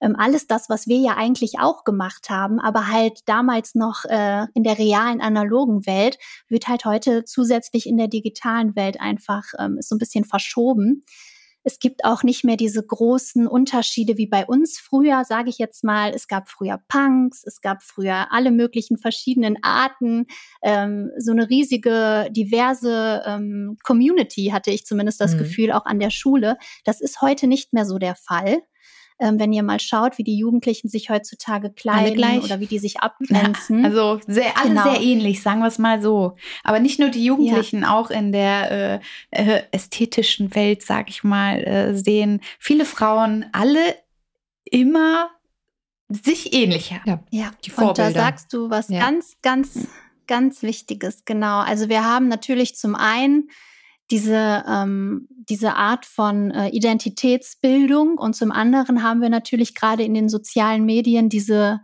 ähm, 0.00 0.16
alles 0.16 0.46
das, 0.46 0.68
was 0.68 0.86
wir 0.86 0.98
ja 0.98 1.16
eigentlich 1.16 1.58
auch 1.58 1.84
gemacht 1.84 2.30
haben, 2.30 2.58
aber 2.60 2.88
halt 2.88 3.20
damals 3.26 3.74
noch 3.74 4.04
äh, 4.04 4.46
in 4.54 4.64
der 4.64 4.78
realen 4.78 5.20
analogen 5.20 5.86
Welt, 5.86 6.18
wird 6.48 6.68
halt 6.68 6.84
heute 6.84 7.24
zusätzlich 7.24 7.86
in 7.86 7.96
der 7.96 8.08
digitalen 8.08 8.76
Welt 8.76 9.00
einfach 9.00 9.44
ähm, 9.58 9.78
ist 9.78 9.88
so 9.88 9.96
ein 9.96 9.98
bisschen 9.98 10.24
verschoben. 10.24 11.04
Es 11.62 11.78
gibt 11.78 12.04
auch 12.04 12.22
nicht 12.22 12.42
mehr 12.42 12.56
diese 12.56 12.82
großen 12.82 13.46
Unterschiede 13.46 14.16
wie 14.16 14.26
bei 14.26 14.46
uns 14.46 14.78
früher, 14.78 15.24
sage 15.24 15.50
ich 15.50 15.58
jetzt 15.58 15.84
mal. 15.84 16.10
Es 16.14 16.26
gab 16.26 16.48
früher 16.48 16.80
Punks, 16.88 17.44
es 17.44 17.60
gab 17.60 17.82
früher 17.82 18.32
alle 18.32 18.50
möglichen 18.50 18.96
verschiedenen 18.96 19.58
Arten. 19.62 20.26
Ähm, 20.62 21.10
so 21.18 21.32
eine 21.32 21.50
riesige, 21.50 22.28
diverse 22.30 23.22
ähm, 23.26 23.76
Community 23.82 24.50
hatte 24.52 24.70
ich 24.70 24.86
zumindest 24.86 25.20
das 25.20 25.34
mhm. 25.34 25.38
Gefühl, 25.38 25.72
auch 25.72 25.84
an 25.84 26.00
der 26.00 26.10
Schule. 26.10 26.56
Das 26.84 27.02
ist 27.02 27.20
heute 27.20 27.46
nicht 27.46 27.74
mehr 27.74 27.84
so 27.84 27.98
der 27.98 28.14
Fall 28.14 28.62
ähm, 29.20 29.38
wenn 29.38 29.52
ihr 29.52 29.62
mal 29.62 29.78
schaut, 29.78 30.18
wie 30.18 30.24
die 30.24 30.36
Jugendlichen 30.36 30.88
sich 30.88 31.10
heutzutage 31.10 31.70
kleiden 31.70 32.42
oder 32.42 32.58
wie 32.58 32.66
die 32.66 32.78
sich 32.78 33.00
abgrenzen. 33.00 33.84
also 33.84 34.18
sehr, 34.26 34.56
alle 34.58 34.70
genau. 34.70 34.82
sehr 34.84 35.00
ähnlich, 35.00 35.42
sagen 35.42 35.60
wir 35.60 35.68
es 35.68 35.78
mal 35.78 36.00
so. 36.00 36.36
Aber 36.64 36.80
nicht 36.80 36.98
nur 36.98 37.10
die 37.10 37.24
Jugendlichen, 37.24 37.82
ja. 37.82 37.94
auch 37.94 38.10
in 38.10 38.32
der 38.32 38.70
äh, 38.70 39.00
äh, 39.30 39.62
ästhetischen 39.72 40.54
Welt, 40.54 40.82
sag 40.82 41.10
ich 41.10 41.22
mal, 41.22 41.62
äh, 41.64 41.94
sehen 41.94 42.40
viele 42.58 42.84
Frauen 42.84 43.44
alle 43.52 43.94
immer 44.64 45.30
sich 46.08 46.52
ähnlicher. 46.52 47.00
Ja, 47.04 47.22
ja. 47.30 47.50
die 47.64 47.70
Vorbilder. 47.70 48.08
Und 48.08 48.16
da 48.16 48.20
sagst 48.20 48.52
du 48.52 48.70
was 48.70 48.88
ja. 48.88 49.00
ganz, 49.00 49.36
ganz, 49.42 49.88
ganz 50.26 50.62
Wichtiges, 50.62 51.24
genau. 51.24 51.60
Also 51.60 51.88
wir 51.88 52.04
haben 52.04 52.28
natürlich 52.28 52.74
zum 52.74 52.94
einen 52.94 53.50
diese, 54.10 54.64
ähm, 54.68 55.28
diese 55.48 55.74
Art 55.74 56.06
von 56.06 56.50
äh, 56.50 56.68
Identitätsbildung 56.70 58.18
und 58.18 58.34
zum 58.34 58.50
anderen 58.50 59.02
haben 59.02 59.20
wir 59.20 59.30
natürlich 59.30 59.74
gerade 59.74 60.02
in 60.02 60.14
den 60.14 60.28
sozialen 60.28 60.84
Medien 60.84 61.28
diese 61.28 61.80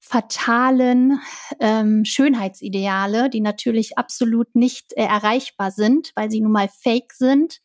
fatalen 0.00 1.20
ähm, 1.60 2.04
Schönheitsideale, 2.04 3.30
die 3.30 3.40
natürlich 3.40 3.96
absolut 3.96 4.54
nicht 4.56 4.92
äh, 4.96 5.04
erreichbar 5.04 5.70
sind, 5.70 6.10
weil 6.16 6.30
sie 6.30 6.40
nun 6.40 6.52
mal 6.52 6.68
fake 6.68 7.12
sind. 7.12 7.60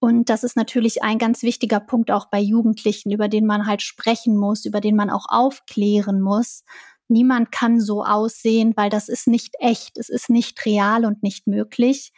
Und 0.00 0.28
das 0.28 0.42
ist 0.42 0.56
natürlich 0.56 1.04
ein 1.04 1.18
ganz 1.18 1.44
wichtiger 1.44 1.78
Punkt 1.78 2.10
auch 2.10 2.28
bei 2.28 2.40
Jugendlichen, 2.40 3.12
über 3.12 3.28
den 3.28 3.46
man 3.46 3.66
halt 3.66 3.82
sprechen 3.82 4.36
muss, 4.36 4.64
über 4.64 4.80
den 4.80 4.96
man 4.96 5.10
auch 5.10 5.26
aufklären 5.28 6.20
muss. 6.20 6.64
Niemand 7.06 7.52
kann 7.52 7.80
so 7.80 8.02
aussehen, 8.04 8.72
weil 8.74 8.90
das 8.90 9.08
ist 9.08 9.28
nicht 9.28 9.54
echt, 9.60 9.96
es 9.98 10.08
ist 10.08 10.28
nicht 10.28 10.66
real 10.66 11.04
und 11.04 11.22
nicht 11.22 11.46
möglich. 11.46 12.12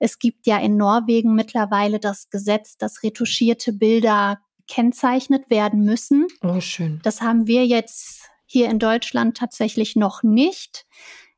Es 0.00 0.18
gibt 0.18 0.46
ja 0.46 0.58
in 0.58 0.76
Norwegen 0.76 1.34
mittlerweile 1.34 2.00
das 2.00 2.28
Gesetz, 2.30 2.76
dass 2.76 3.04
retuschierte 3.04 3.72
Bilder 3.72 4.40
gekennzeichnet 4.66 5.50
werden 5.50 5.84
müssen. 5.84 6.26
Oh, 6.42 6.60
schön. 6.60 7.00
Das 7.02 7.20
haben 7.20 7.46
wir 7.46 7.66
jetzt 7.66 8.30
hier 8.46 8.68
in 8.68 8.78
Deutschland 8.78 9.36
tatsächlich 9.36 9.94
noch 9.94 10.22
nicht. 10.22 10.86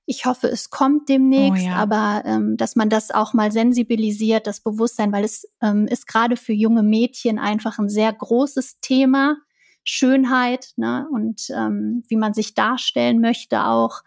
Ich 0.06 0.24
hoffe, 0.24 0.48
es 0.48 0.70
kommt 0.70 1.08
demnächst, 1.08 1.64
oh, 1.64 1.68
ja. 1.68 1.76
aber 1.76 2.22
ähm, 2.24 2.56
dass 2.56 2.76
man 2.76 2.88
das 2.88 3.10
auch 3.10 3.34
mal 3.34 3.52
sensibilisiert, 3.52 4.46
das 4.46 4.60
Bewusstsein, 4.60 5.12
weil 5.12 5.24
es 5.24 5.46
ähm, 5.60 5.86
ist 5.86 6.06
gerade 6.06 6.36
für 6.36 6.52
junge 6.52 6.82
Mädchen 6.82 7.38
einfach 7.38 7.78
ein 7.78 7.88
sehr 7.88 8.12
großes 8.12 8.80
Thema. 8.80 9.36
Schönheit 9.84 10.72
ne, 10.76 11.08
und 11.10 11.50
ähm, 11.50 12.04
wie 12.08 12.16
man 12.16 12.34
sich 12.34 12.54
darstellen 12.54 13.20
möchte 13.20 13.64
auch. 13.64 14.02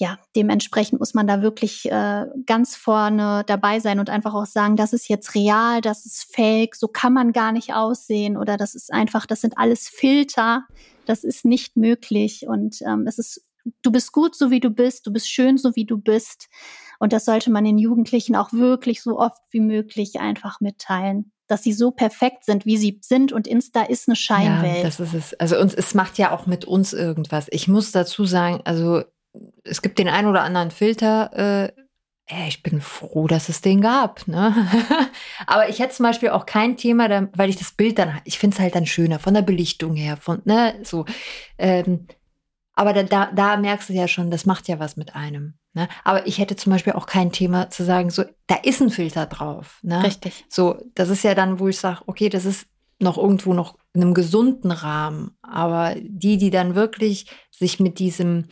Ja, 0.00 0.18
dementsprechend 0.34 0.98
muss 0.98 1.12
man 1.12 1.26
da 1.26 1.42
wirklich 1.42 1.84
äh, 1.92 2.24
ganz 2.46 2.74
vorne 2.74 3.44
dabei 3.46 3.80
sein 3.80 4.00
und 4.00 4.08
einfach 4.08 4.32
auch 4.32 4.46
sagen, 4.46 4.76
das 4.76 4.94
ist 4.94 5.10
jetzt 5.10 5.34
real, 5.34 5.82
das 5.82 6.06
ist 6.06 6.34
fake, 6.34 6.74
so 6.74 6.88
kann 6.88 7.12
man 7.12 7.32
gar 7.32 7.52
nicht 7.52 7.74
aussehen 7.74 8.38
oder 8.38 8.56
das 8.56 8.74
ist 8.74 8.90
einfach, 8.90 9.26
das 9.26 9.42
sind 9.42 9.58
alles 9.58 9.88
Filter, 9.88 10.64
das 11.04 11.22
ist 11.22 11.44
nicht 11.44 11.76
möglich 11.76 12.46
und 12.48 12.80
ähm, 12.80 13.06
es 13.06 13.18
ist, 13.18 13.46
du 13.82 13.92
bist 13.92 14.12
gut 14.12 14.34
so 14.34 14.50
wie 14.50 14.60
du 14.60 14.70
bist, 14.70 15.06
du 15.06 15.12
bist 15.12 15.30
schön 15.30 15.58
so 15.58 15.76
wie 15.76 15.84
du 15.84 15.98
bist 15.98 16.48
und 16.98 17.12
das 17.12 17.26
sollte 17.26 17.50
man 17.50 17.64
den 17.64 17.76
Jugendlichen 17.76 18.36
auch 18.36 18.54
wirklich 18.54 19.02
so 19.02 19.18
oft 19.18 19.42
wie 19.50 19.60
möglich 19.60 20.18
einfach 20.18 20.62
mitteilen 20.62 21.30
dass 21.46 21.64
sie 21.64 21.72
so 21.72 21.90
perfekt 21.90 22.44
sind, 22.44 22.64
wie 22.64 22.76
sie 22.76 23.00
sind 23.02 23.32
und 23.32 23.48
Insta 23.48 23.82
ist 23.82 24.06
eine 24.06 24.14
Scheinwelt. 24.14 24.76
Ja, 24.76 24.82
das 24.84 25.00
ist 25.00 25.14
es. 25.14 25.34
Also 25.34 25.58
uns, 25.58 25.74
es 25.74 25.94
macht 25.94 26.16
ja 26.16 26.30
auch 26.30 26.46
mit 26.46 26.64
uns 26.64 26.92
irgendwas. 26.92 27.48
Ich 27.50 27.66
muss 27.66 27.90
dazu 27.90 28.24
sagen, 28.24 28.60
also 28.64 29.02
es 29.64 29.82
gibt 29.82 29.98
den 29.98 30.08
einen 30.08 30.28
oder 30.28 30.42
anderen 30.42 30.70
Filter, 30.70 31.68
äh, 31.68 31.72
ich 32.46 32.62
bin 32.62 32.80
froh, 32.80 33.26
dass 33.26 33.48
es 33.48 33.60
den 33.60 33.80
gab. 33.80 34.26
Ne? 34.28 34.54
Aber 35.46 35.68
ich 35.68 35.80
hätte 35.80 35.94
zum 35.94 36.04
Beispiel 36.04 36.30
auch 36.30 36.46
kein 36.46 36.76
Thema, 36.76 37.28
weil 37.34 37.50
ich 37.50 37.56
das 37.56 37.72
Bild 37.72 37.98
dann, 37.98 38.20
ich 38.24 38.38
finde 38.38 38.54
es 38.54 38.60
halt 38.60 38.74
dann 38.74 38.86
schöner, 38.86 39.18
von 39.18 39.34
der 39.34 39.42
Belichtung 39.42 39.96
her, 39.96 40.16
von, 40.16 40.40
ne, 40.44 40.78
so. 40.84 41.04
Ähm, 41.58 42.06
aber 42.74 42.92
da, 42.92 43.02
da, 43.02 43.32
da 43.32 43.56
merkst 43.56 43.88
du 43.88 43.92
ja 43.92 44.08
schon, 44.08 44.30
das 44.30 44.46
macht 44.46 44.68
ja 44.68 44.78
was 44.78 44.96
mit 44.96 45.14
einem. 45.14 45.54
Ne? 45.74 45.88
Aber 46.04 46.26
ich 46.26 46.38
hätte 46.38 46.56
zum 46.56 46.72
Beispiel 46.72 46.94
auch 46.94 47.06
kein 47.06 47.32
Thema 47.32 47.68
zu 47.68 47.84
sagen, 47.84 48.10
so, 48.10 48.24
da 48.46 48.56
ist 48.56 48.80
ein 48.80 48.90
Filter 48.90 49.26
drauf. 49.26 49.80
Ne? 49.82 50.02
Richtig. 50.02 50.44
So, 50.48 50.78
das 50.94 51.10
ist 51.10 51.22
ja 51.22 51.34
dann, 51.34 51.58
wo 51.58 51.68
ich 51.68 51.78
sage, 51.78 52.02
okay, 52.06 52.28
das 52.28 52.44
ist 52.44 52.66
noch 52.98 53.18
irgendwo 53.18 53.54
noch 53.54 53.76
in 53.92 54.02
einem 54.02 54.14
gesunden 54.14 54.70
Rahmen. 54.70 55.36
Aber 55.42 55.94
die, 56.00 56.38
die 56.38 56.50
dann 56.50 56.74
wirklich 56.74 57.26
sich 57.50 57.80
mit 57.80 57.98
diesem 57.98 58.46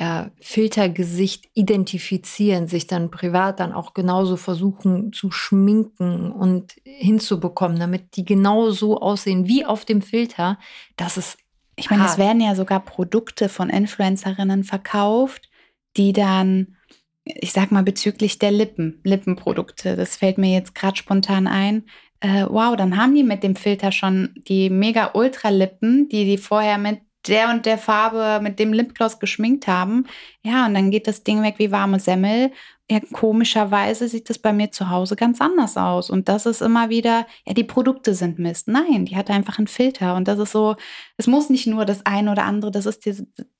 ja, 0.00 0.30
Filtergesicht 0.40 1.50
identifizieren, 1.52 2.68
sich 2.68 2.86
dann 2.86 3.10
privat 3.10 3.60
dann 3.60 3.74
auch 3.74 3.92
genauso 3.92 4.38
versuchen 4.38 5.12
zu 5.12 5.30
schminken 5.30 6.32
und 6.32 6.72
hinzubekommen, 6.84 7.78
damit 7.78 8.16
die 8.16 8.24
genau 8.24 8.70
so 8.70 8.98
aussehen 8.98 9.46
wie 9.46 9.66
auf 9.66 9.84
dem 9.84 10.00
Filter, 10.00 10.58
das 10.96 11.18
ist 11.18 11.38
ich 11.76 11.88
meine, 11.88 12.04
es 12.04 12.18
werden 12.18 12.42
ja 12.42 12.54
sogar 12.54 12.80
Produkte 12.80 13.48
von 13.48 13.70
Influencerinnen 13.70 14.64
verkauft, 14.64 15.48
die 15.96 16.12
dann, 16.12 16.76
ich 17.24 17.52
sag 17.52 17.72
mal, 17.72 17.82
bezüglich 17.82 18.38
der 18.38 18.52
Lippen, 18.52 19.00
Lippenprodukte, 19.02 19.96
das 19.96 20.16
fällt 20.16 20.36
mir 20.36 20.52
jetzt 20.52 20.74
gerade 20.74 20.96
spontan 20.96 21.46
ein. 21.46 21.84
Äh, 22.20 22.44
wow, 22.50 22.76
dann 22.76 22.98
haben 22.98 23.14
die 23.14 23.22
mit 23.22 23.42
dem 23.42 23.56
Filter 23.56 23.92
schon 23.92 24.34
die 24.46 24.68
mega 24.68 25.12
Ultra-Lippen, 25.14 26.10
die 26.10 26.26
die 26.26 26.36
vorher 26.36 26.76
mit 26.76 27.00
der 27.26 27.50
und 27.50 27.66
der 27.66 27.78
Farbe, 27.78 28.42
mit 28.42 28.58
dem 28.58 28.72
Lipgloss 28.72 29.18
geschminkt 29.18 29.66
haben. 29.66 30.06
Ja, 30.42 30.66
und 30.66 30.74
dann 30.74 30.90
geht 30.90 31.06
das 31.06 31.22
Ding 31.22 31.42
weg 31.42 31.56
wie 31.58 31.70
warme 31.70 32.00
Semmel. 32.00 32.50
Ja, 32.90 32.98
komischerweise 33.12 34.08
sieht 34.08 34.30
das 34.30 34.38
bei 34.38 34.52
mir 34.52 34.72
zu 34.72 34.90
Hause 34.90 35.16
ganz 35.16 35.40
anders 35.40 35.76
aus. 35.76 36.10
Und 36.10 36.28
das 36.28 36.46
ist 36.46 36.60
immer 36.60 36.88
wieder, 36.88 37.26
ja, 37.46 37.54
die 37.54 37.64
Produkte 37.64 38.14
sind 38.14 38.38
Mist. 38.38 38.68
Nein, 38.68 39.04
die 39.04 39.16
hat 39.16 39.30
einfach 39.30 39.58
einen 39.58 39.68
Filter. 39.68 40.16
Und 40.16 40.26
das 40.26 40.38
ist 40.38 40.52
so, 40.52 40.76
es 41.16 41.26
muss 41.26 41.50
nicht 41.50 41.66
nur 41.66 41.84
das 41.84 42.04
eine 42.06 42.32
oder 42.32 42.44
andere, 42.44 42.70
das 42.70 42.86
ist 42.86 43.04
die, 43.04 43.14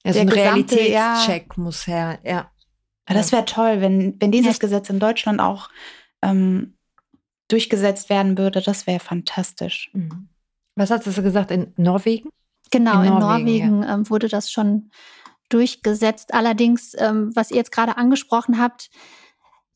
der 0.04 0.20
ein 0.20 0.28
Realitätscheck 0.28 1.46
ja, 1.56 1.62
muss 1.62 1.86
her, 1.86 2.18
ja. 2.24 2.50
ja 3.08 3.14
das 3.14 3.30
wäre 3.30 3.44
toll, 3.44 3.80
wenn, 3.80 4.16
wenn 4.20 4.32
dieses 4.32 4.56
ja. 4.56 4.60
Gesetz 4.60 4.90
in 4.90 4.98
Deutschland 4.98 5.40
auch 5.40 5.68
ähm, 6.22 6.74
durchgesetzt 7.48 8.08
werden 8.08 8.38
würde. 8.38 8.62
Das 8.62 8.86
wäre 8.86 9.00
fantastisch. 9.00 9.90
Mhm. 9.92 10.28
Was 10.76 10.90
hast 10.90 11.06
du 11.06 11.22
gesagt 11.22 11.50
in 11.50 11.72
Norwegen? 11.76 12.30
Genau, 12.70 13.02
in 13.02 13.08
Norwegen, 13.08 13.10
in 13.10 13.20
Norwegen 13.20 13.82
ja. 13.82 13.94
ähm, 13.94 14.10
wurde 14.10 14.28
das 14.28 14.50
schon 14.50 14.90
durchgesetzt. 15.48 16.32
Allerdings, 16.32 16.94
ähm, 16.98 17.30
was 17.34 17.50
ihr 17.50 17.56
jetzt 17.56 17.72
gerade 17.72 17.96
angesprochen 17.96 18.60
habt, 18.60 18.90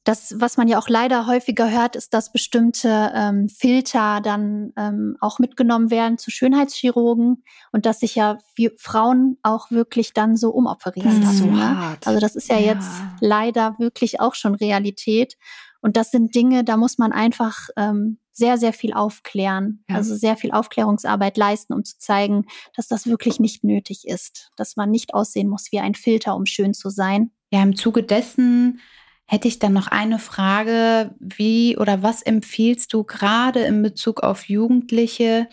das, 0.05 0.35
was 0.39 0.59
man 0.59 0.69
ja 0.69 0.79
auch 0.79 0.89
leider 0.89 1.27
häufiger 1.27 1.71
hört, 1.71 1.97
ist, 1.97 2.13
dass 2.13 2.31
bestimmte 2.31 3.11
ähm, 3.15 3.49
Filter 3.49 4.21
dann 4.21 4.73
ähm, 4.77 5.17
auch 5.21 5.39
mitgenommen 5.39 5.91
werden 5.91 6.19
zu 6.19 6.31
Schönheitschirurgen 6.31 7.43
und 7.73 7.87
dass 7.87 8.01
sich 8.01 8.15
ja 8.15 8.39
Frauen 8.77 9.39
auch 9.43 9.71
wirklich 9.71 10.13
dann 10.13 10.37
so 10.37 10.51
umoperieren 10.51 11.23
lassen. 11.23 11.53
Ne? 11.53 11.97
Also 12.05 12.21
das 12.21 12.37
ist 12.37 12.51
ja, 12.51 12.59
ja, 12.59 12.75
jetzt 12.75 12.91
leider 13.21 13.77
wirklich 13.79 14.21
auch 14.21 14.35
schon 14.35 14.55
Realität. 14.55 15.39
Und 15.81 15.97
das 15.97 16.11
sind 16.11 16.35
Dinge, 16.35 16.65
da 16.65 16.77
muss 16.77 16.99
man 16.99 17.13
einfach 17.13 17.69
ähm, 17.77 18.19
sehr, 18.35 18.59
sehr 18.59 18.73
viel 18.73 18.93
aufklären, 18.93 19.85
ja. 19.89 19.97
also 19.97 20.15
sehr 20.15 20.37
viel 20.37 20.51
Aufklärungsarbeit 20.51 21.37
leisten, 21.37 21.73
um 21.73 21.85
zu 21.85 21.99
zeigen, 21.99 22.47
dass 22.77 22.89
das 22.89 23.07
wirklich 23.07 23.41
nicht 23.41 23.65
nötig 23.65 24.07
ist, 24.07 24.51
dass 24.57 24.77
man 24.77 24.91
nicht 24.91 25.15
aussehen 25.15 25.49
muss 25.49 25.71
wie 25.71 25.79
ein 25.79 25.95
Filter, 25.95 26.37
um 26.37 26.45
schön 26.45 26.75
zu 26.75 26.91
sein. 26.91 27.31
Ja, 27.51 27.63
im 27.63 27.77
Zuge 27.77 28.03
dessen 28.03 28.81
hätte 29.27 29.49
ich 29.49 29.61
dann 29.61 29.73
noch 29.73 29.87
eine 29.87 30.19
Frage, 30.19 31.15
wie 31.21 31.79
oder 31.79 32.03
was 32.03 32.23
empfiehlst 32.23 32.93
du 32.93 33.05
gerade 33.05 33.61
in 33.61 33.81
Bezug 33.83 34.23
auf 34.23 34.49
Jugendliche, 34.49 35.49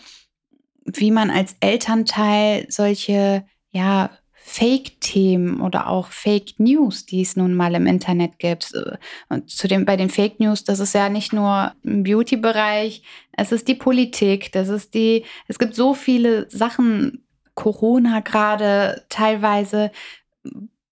wie 0.84 1.12
man 1.12 1.30
als 1.30 1.56
Elternteil 1.60 2.66
solche 2.68 3.46
ja 3.70 4.10
Fake-Themen 4.44 5.60
oder 5.60 5.88
auch 5.88 6.08
Fake 6.08 6.58
News, 6.58 7.06
die 7.06 7.22
es 7.22 7.36
nun 7.36 7.54
mal 7.54 7.74
im 7.74 7.86
Internet 7.86 8.38
gibt. 8.38 8.72
Und 9.28 9.48
zu 9.48 9.68
dem, 9.68 9.84
bei 9.84 9.96
den 9.96 10.10
Fake 10.10 10.40
News, 10.40 10.64
das 10.64 10.80
ist 10.80 10.94
ja 10.94 11.08
nicht 11.08 11.32
nur 11.32 11.72
im 11.84 12.02
Beauty-Bereich, 12.02 13.02
es 13.32 13.52
ist 13.52 13.68
die 13.68 13.74
Politik, 13.74 14.52
das 14.52 14.68
ist 14.68 14.94
die, 14.94 15.24
es 15.46 15.58
gibt 15.58 15.74
so 15.74 15.94
viele 15.94 16.50
Sachen, 16.50 17.24
Corona 17.54 18.20
gerade 18.20 19.04
teilweise. 19.08 19.90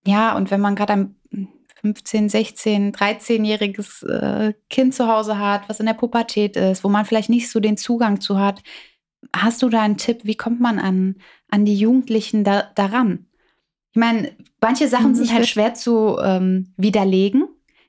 Ja, 0.05 0.35
und 0.35 0.49
wenn 0.49 0.61
man 0.61 0.75
gerade 0.75 0.93
ein 0.93 1.15
15, 1.81 2.29
16, 2.29 2.93
13-jähriges 2.93 4.03
äh, 4.07 4.53
Kind 4.69 4.93
zu 4.93 5.07
Hause 5.07 5.39
hat, 5.39 5.67
was 5.67 5.79
in 5.79 5.87
der 5.87 5.93
Pubertät 5.93 6.55
ist, 6.55 6.83
wo 6.83 6.89
man 6.89 7.05
vielleicht 7.05 7.29
nicht 7.29 7.49
so 7.49 7.59
den 7.59 7.77
Zugang 7.77 8.21
zu 8.21 8.39
hat, 8.39 8.61
hast 9.35 9.61
du 9.61 9.69
da 9.69 9.81
einen 9.81 9.97
Tipp, 9.97 10.21
wie 10.23 10.35
kommt 10.35 10.61
man 10.61 10.79
an, 10.79 11.15
an 11.49 11.65
die 11.65 11.75
Jugendlichen 11.75 12.43
da, 12.43 12.69
daran? 12.75 13.25
Ich 13.91 13.99
meine, 13.99 14.31
manche 14.61 14.87
Sachen 14.87 15.09
mhm, 15.09 15.15
sind 15.15 15.33
halt 15.33 15.47
schwer 15.47 15.73
zu 15.73 16.17
ähm, 16.23 16.73
widerlegen, 16.77 17.45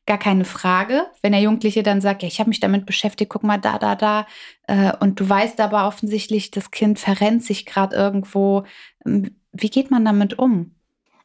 gar 0.07 0.19
keine 0.19 0.45
Frage. 0.45 1.07
Wenn 1.23 1.33
der 1.33 1.41
Jugendliche 1.41 1.83
dann 1.83 2.01
sagt, 2.01 2.23
ja, 2.23 2.29
ich 2.29 2.41
habe 2.41 2.49
mich 2.49 2.61
damit 2.61 2.87
beschäftigt, 2.87 3.31
guck 3.31 3.45
mal 3.45 3.59
da, 3.59 3.79
da, 3.79 3.95
da, 3.95 4.27
äh, 4.67 4.93
und 4.99 5.21
du 5.21 5.29
weißt 5.29 5.61
aber 5.61 5.87
offensichtlich, 5.87 6.51
das 6.51 6.71
Kind 6.71 6.99
verrennt 6.99 7.45
sich 7.45 7.67
gerade 7.67 7.95
irgendwo. 7.95 8.65
Ähm, 9.07 9.37
wie 9.53 9.71
geht 9.71 9.91
man 9.91 10.05
damit 10.05 10.39
um? 10.39 10.75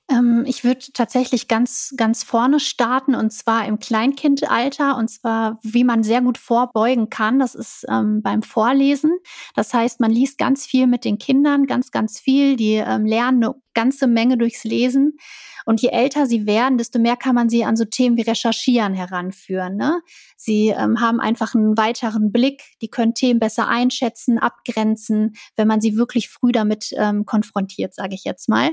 Ähm, 0.10 0.43
ich 0.48 0.63
würde 0.63 0.86
tatsächlich 0.93 1.48
ganz, 1.48 1.93
ganz 1.98 2.24
vorne 2.24 2.60
starten 2.60 3.13
und 3.13 3.32
zwar 3.32 3.65
im 3.65 3.80
Kleinkindalter 3.80 4.96
und 4.98 5.10
zwar, 5.10 5.60
wie 5.63 5.84
man 5.84 6.04
sehr 6.04 6.22
gut 6.22 6.38
vorbeugen 6.38 7.10
kann. 7.10 7.39
Das 7.39 7.56
ist 7.56 7.86
ähm, 7.89 8.22
beim 8.22 8.41
Vorlesen. 8.41 9.17
Das 9.56 9.74
heißt, 9.74 10.00
man 10.00 10.12
liest 10.12 10.38
ganz 10.38 10.65
viel 10.65 10.88
mit 10.88 11.04
den 11.04 11.17
Kindern, 11.17 11.65
ganz, 11.67 11.91
ganz 11.91 12.20
viel. 12.20 12.56
Die 12.56 12.76
ähm, 12.76 13.06
lernen 13.06 13.43
eine 13.43 13.56
ganze 13.74 14.08
Menge 14.08 14.38
durchs 14.38 14.63
Lesen. 14.63 15.17
Und 15.65 15.82
je 15.82 15.89
älter 15.89 16.26
sie 16.28 16.46
werden, 16.46 16.78
desto 16.78 16.98
mehr 16.98 17.17
kann 17.17 17.36
man 17.36 17.50
sie 17.50 17.65
an 17.65 17.76
so 17.76 17.84
Themen 17.84 18.15
wie 18.15 18.22
Recherchieren 18.22 18.93
heranführen. 18.93 19.76
Ne? 19.76 20.00
Sie 20.38 20.70
ähm, 20.70 21.02
haben 21.02 21.20
einfach 21.20 21.54
einen 21.54 21.78
weiteren 21.78 22.32
Blick, 22.32 22.63
die 22.82 22.88
können 22.88 23.13
Themen 23.13 23.41
besser 23.41 23.67
einschätzen, 23.67 24.39
abgrenzen, 24.39 25.36
wenn 25.58 25.67
man 25.67 25.82
sie 25.82 25.98
wirklich 25.98 26.30
früh 26.30 26.54
damit 26.54 26.91
ähm, 26.96 27.26
konfrontiert, 27.26 27.93
sage 27.93 28.15
ich 28.15 28.24
jetzt 28.24 28.48
mal. 28.48 28.70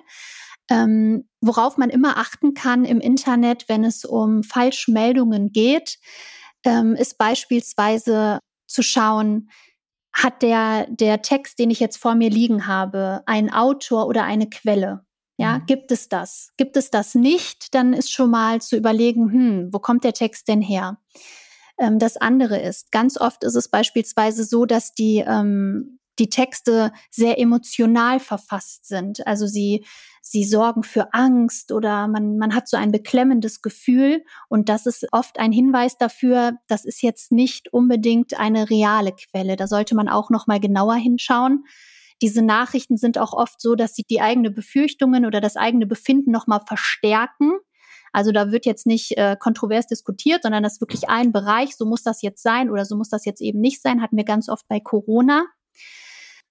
Ähm, 0.70 1.28
worauf 1.40 1.76
man 1.76 1.90
immer 1.90 2.16
achten 2.16 2.54
kann 2.54 2.84
im 2.84 3.00
Internet, 3.00 3.68
wenn 3.68 3.84
es 3.84 4.04
um 4.04 4.42
Falschmeldungen 4.42 5.52
geht, 5.52 5.98
ähm, 6.64 6.94
ist 6.94 7.18
beispielsweise 7.18 8.38
zu 8.66 8.82
schauen, 8.82 9.50
hat 10.12 10.42
der, 10.42 10.86
der 10.88 11.22
Text, 11.22 11.58
den 11.58 11.70
ich 11.70 11.80
jetzt 11.80 11.96
vor 11.96 12.14
mir 12.14 12.30
liegen 12.30 12.66
habe, 12.66 13.22
einen 13.26 13.52
Autor 13.52 14.06
oder 14.06 14.24
eine 14.24 14.48
Quelle? 14.48 15.04
Ja, 15.36 15.58
mhm. 15.58 15.66
gibt 15.66 15.90
es 15.90 16.08
das? 16.08 16.52
Gibt 16.56 16.76
es 16.76 16.90
das 16.90 17.14
nicht, 17.14 17.74
dann 17.74 17.92
ist 17.92 18.12
schon 18.12 18.30
mal 18.30 18.60
zu 18.60 18.76
überlegen, 18.76 19.32
hm, 19.32 19.68
wo 19.72 19.80
kommt 19.80 20.04
der 20.04 20.12
Text 20.12 20.46
denn 20.48 20.62
her? 20.62 20.98
Ähm, 21.78 21.98
das 21.98 22.16
andere 22.16 22.60
ist, 22.60 22.92
ganz 22.92 23.20
oft 23.20 23.42
ist 23.42 23.56
es 23.56 23.68
beispielsweise 23.68 24.44
so, 24.44 24.64
dass 24.64 24.94
die 24.94 25.24
ähm, 25.26 25.98
die 26.18 26.28
Texte 26.28 26.92
sehr 27.10 27.38
emotional 27.38 28.20
verfasst 28.20 28.86
sind. 28.86 29.26
Also 29.26 29.46
sie, 29.46 29.84
sie 30.22 30.44
sorgen 30.44 30.82
für 30.82 31.12
Angst 31.12 31.72
oder 31.72 32.08
man, 32.08 32.38
man 32.38 32.54
hat 32.54 32.68
so 32.68 32.76
ein 32.76 32.92
beklemmendes 32.92 33.62
Gefühl. 33.62 34.24
Und 34.48 34.68
das 34.68 34.86
ist 34.86 35.06
oft 35.12 35.38
ein 35.38 35.52
Hinweis 35.52 35.98
dafür, 35.98 36.52
das 36.68 36.84
ist 36.84 37.02
jetzt 37.02 37.32
nicht 37.32 37.72
unbedingt 37.72 38.38
eine 38.38 38.70
reale 38.70 39.12
Quelle. 39.12 39.56
Da 39.56 39.66
sollte 39.66 39.94
man 39.94 40.08
auch 40.08 40.30
noch 40.30 40.46
mal 40.46 40.60
genauer 40.60 40.96
hinschauen. 40.96 41.64
Diese 42.22 42.42
Nachrichten 42.42 42.96
sind 42.96 43.18
auch 43.18 43.32
oft 43.32 43.60
so, 43.60 43.74
dass 43.74 43.94
sie 43.94 44.04
die 44.08 44.20
eigene 44.20 44.50
Befürchtungen 44.50 45.26
oder 45.26 45.40
das 45.40 45.56
eigene 45.56 45.86
Befinden 45.86 46.30
noch 46.30 46.46
mal 46.46 46.60
verstärken. 46.66 47.54
Also 48.12 48.30
da 48.30 48.52
wird 48.52 48.64
jetzt 48.64 48.86
nicht 48.86 49.18
äh, 49.18 49.36
kontrovers 49.38 49.88
diskutiert, 49.88 50.44
sondern 50.44 50.62
das 50.62 50.74
ist 50.74 50.80
wirklich 50.80 51.08
ein 51.08 51.32
Bereich, 51.32 51.76
so 51.76 51.84
muss 51.84 52.04
das 52.04 52.22
jetzt 52.22 52.44
sein 52.44 52.70
oder 52.70 52.84
so 52.84 52.96
muss 52.96 53.08
das 53.08 53.24
jetzt 53.24 53.42
eben 53.42 53.60
nicht 53.60 53.82
sein, 53.82 54.00
hatten 54.00 54.16
wir 54.16 54.24
ganz 54.24 54.48
oft 54.48 54.68
bei 54.68 54.78
Corona. 54.78 55.44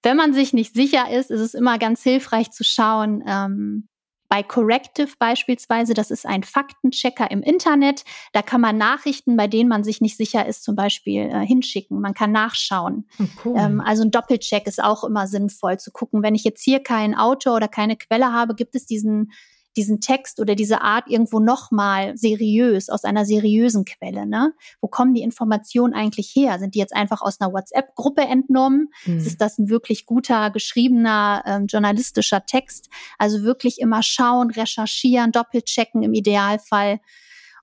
Wenn 0.02 0.16
man 0.16 0.34
sich 0.34 0.52
nicht 0.52 0.74
sicher 0.74 1.10
ist, 1.10 1.30
ist 1.30 1.40
es 1.40 1.54
immer 1.54 1.78
ganz 1.78 2.02
hilfreich 2.02 2.50
zu 2.50 2.62
schauen, 2.62 3.24
ähm, 3.26 3.88
bei 4.28 4.42
Corrective 4.42 5.12
beispielsweise, 5.18 5.94
das 5.94 6.10
ist 6.10 6.26
ein 6.26 6.42
Faktenchecker 6.42 7.30
im 7.30 7.40
Internet. 7.42 8.04
Da 8.32 8.42
kann 8.42 8.60
man 8.60 8.76
Nachrichten, 8.76 9.36
bei 9.36 9.46
denen 9.46 9.68
man 9.68 9.84
sich 9.84 10.00
nicht 10.00 10.16
sicher 10.16 10.44
ist, 10.46 10.64
zum 10.64 10.74
Beispiel 10.74 11.30
äh, 11.30 11.46
hinschicken. 11.46 12.00
Man 12.00 12.14
kann 12.14 12.32
nachschauen. 12.32 13.06
Oh, 13.20 13.24
cool. 13.44 13.54
ähm, 13.56 13.80
also 13.80 14.02
ein 14.02 14.10
Doppelcheck 14.10 14.66
ist 14.66 14.82
auch 14.82 15.04
immer 15.04 15.28
sinnvoll 15.28 15.78
zu 15.78 15.92
gucken. 15.92 16.22
Wenn 16.22 16.34
ich 16.34 16.42
jetzt 16.42 16.64
hier 16.64 16.82
keinen 16.82 17.14
Autor 17.14 17.56
oder 17.56 17.68
keine 17.68 17.96
Quelle 17.96 18.32
habe, 18.32 18.54
gibt 18.54 18.74
es 18.74 18.86
diesen 18.86 19.30
diesen 19.76 20.00
Text 20.00 20.40
oder 20.40 20.54
diese 20.54 20.82
Art 20.82 21.08
irgendwo 21.08 21.40
nochmal 21.40 22.16
seriös, 22.16 22.88
aus 22.88 23.04
einer 23.04 23.24
seriösen 23.24 23.84
Quelle. 23.84 24.26
Ne? 24.26 24.52
Wo 24.80 24.88
kommen 24.88 25.14
die 25.14 25.22
Informationen 25.22 25.94
eigentlich 25.94 26.32
her? 26.34 26.58
Sind 26.58 26.74
die 26.74 26.78
jetzt 26.78 26.94
einfach 26.94 27.22
aus 27.22 27.40
einer 27.40 27.52
WhatsApp-Gruppe 27.52 28.22
entnommen? 28.22 28.88
Mhm. 29.04 29.18
Ist 29.18 29.40
das 29.40 29.58
ein 29.58 29.68
wirklich 29.68 30.06
guter, 30.06 30.50
geschriebener, 30.50 31.42
ähm, 31.46 31.66
journalistischer 31.66 32.46
Text? 32.46 32.88
Also 33.18 33.42
wirklich 33.42 33.80
immer 33.80 34.02
schauen, 34.02 34.50
recherchieren, 34.50 35.32
doppelchecken 35.32 36.02
im 36.02 36.14
Idealfall. 36.14 37.00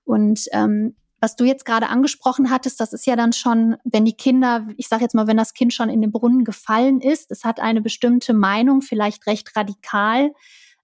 Und 0.04 0.46
ähm, 0.52 0.96
was 1.22 1.36
du 1.36 1.44
jetzt 1.44 1.64
gerade 1.64 1.88
angesprochen 1.88 2.50
hattest, 2.50 2.80
das 2.80 2.92
ist 2.92 3.06
ja 3.06 3.14
dann 3.14 3.32
schon, 3.32 3.76
wenn 3.84 4.04
die 4.04 4.16
Kinder, 4.16 4.66
ich 4.76 4.88
sage 4.88 5.02
jetzt 5.04 5.14
mal, 5.14 5.28
wenn 5.28 5.36
das 5.36 5.54
Kind 5.54 5.72
schon 5.72 5.88
in 5.88 6.00
den 6.00 6.10
Brunnen 6.10 6.44
gefallen 6.44 7.00
ist, 7.00 7.30
es 7.30 7.44
hat 7.44 7.60
eine 7.60 7.80
bestimmte 7.80 8.34
Meinung, 8.34 8.82
vielleicht 8.82 9.28
recht 9.28 9.56
radikal, 9.56 10.32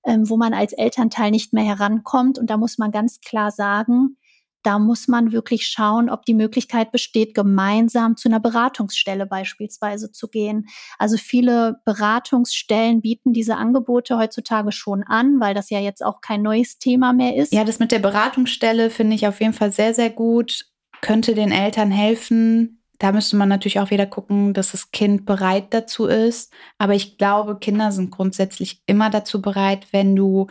ähm, 0.06 0.28
wo 0.28 0.36
man 0.36 0.54
als 0.54 0.72
Elternteil 0.72 1.30
nicht 1.30 1.52
mehr 1.52 1.64
herankommt. 1.64 2.38
Und 2.38 2.50
da 2.50 2.56
muss 2.56 2.78
man 2.78 2.90
ganz 2.90 3.20
klar 3.20 3.50
sagen, 3.50 4.16
da 4.62 4.78
muss 4.78 5.08
man 5.08 5.32
wirklich 5.32 5.66
schauen, 5.66 6.10
ob 6.10 6.24
die 6.24 6.34
Möglichkeit 6.34 6.90
besteht, 6.90 7.34
gemeinsam 7.34 8.16
zu 8.16 8.28
einer 8.28 8.40
Beratungsstelle 8.40 9.26
beispielsweise 9.26 10.10
zu 10.10 10.28
gehen. 10.28 10.66
Also 10.98 11.16
viele 11.16 11.80
Beratungsstellen 11.84 13.00
bieten 13.00 13.32
diese 13.32 13.56
Angebote 13.56 14.18
heutzutage 14.18 14.72
schon 14.72 15.04
an, 15.04 15.40
weil 15.40 15.54
das 15.54 15.70
ja 15.70 15.78
jetzt 15.78 16.04
auch 16.04 16.20
kein 16.20 16.42
neues 16.42 16.78
Thema 16.78 17.12
mehr 17.12 17.36
ist. 17.36 17.52
Ja, 17.52 17.64
das 17.64 17.78
mit 17.78 17.92
der 17.92 18.00
Beratungsstelle 18.00 18.90
finde 18.90 19.14
ich 19.14 19.26
auf 19.26 19.40
jeden 19.40 19.54
Fall 19.54 19.72
sehr, 19.72 19.94
sehr 19.94 20.10
gut. 20.10 20.66
Könnte 21.00 21.34
den 21.34 21.52
Eltern 21.52 21.92
helfen, 21.92 22.77
da 22.98 23.12
müsste 23.12 23.36
man 23.36 23.48
natürlich 23.48 23.78
auch 23.78 23.90
wieder 23.90 24.06
gucken, 24.06 24.54
dass 24.54 24.72
das 24.72 24.90
Kind 24.90 25.24
bereit 25.24 25.66
dazu 25.70 26.06
ist. 26.06 26.52
Aber 26.78 26.94
ich 26.94 27.16
glaube, 27.16 27.58
Kinder 27.58 27.92
sind 27.92 28.10
grundsätzlich 28.10 28.82
immer 28.86 29.08
dazu 29.08 29.40
bereit, 29.40 29.86
wenn 29.92 30.16
du 30.16 30.48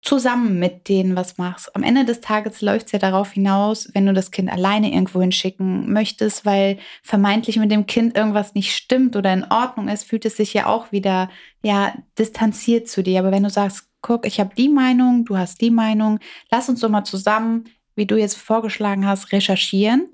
zusammen 0.00 0.58
mit 0.58 0.88
denen 0.88 1.16
was 1.16 1.38
machst. 1.38 1.74
Am 1.74 1.82
Ende 1.82 2.04
des 2.04 2.20
Tages 2.20 2.62
läuft 2.62 2.86
es 2.86 2.92
ja 2.92 2.98
darauf 2.98 3.32
hinaus, 3.32 3.90
wenn 3.94 4.06
du 4.06 4.14
das 4.14 4.30
Kind 4.30 4.50
alleine 4.50 4.92
irgendwo 4.92 5.20
hinschicken 5.20 5.92
möchtest, 5.92 6.46
weil 6.46 6.78
vermeintlich 7.02 7.58
mit 7.58 7.70
dem 7.70 7.86
Kind 7.86 8.16
irgendwas 8.16 8.54
nicht 8.54 8.74
stimmt 8.74 9.16
oder 9.16 9.32
in 9.32 9.44
Ordnung 9.44 9.88
ist, 9.88 10.04
fühlt 10.04 10.24
es 10.24 10.36
sich 10.36 10.54
ja 10.54 10.66
auch 10.66 10.92
wieder 10.92 11.28
ja 11.62 11.94
distanziert 12.18 12.88
zu 12.88 13.02
dir. 13.02 13.18
Aber 13.18 13.32
wenn 13.32 13.42
du 13.42 13.50
sagst, 13.50 13.90
guck, 14.00 14.24
ich 14.24 14.38
habe 14.40 14.54
die 14.54 14.68
Meinung, 14.68 15.24
du 15.24 15.36
hast 15.36 15.60
die 15.60 15.72
Meinung, 15.72 16.20
lass 16.50 16.68
uns 16.68 16.80
doch 16.80 16.88
mal 16.88 17.04
zusammen, 17.04 17.64
wie 17.96 18.06
du 18.06 18.16
jetzt 18.16 18.36
vorgeschlagen 18.36 19.04
hast, 19.06 19.32
recherchieren 19.32 20.08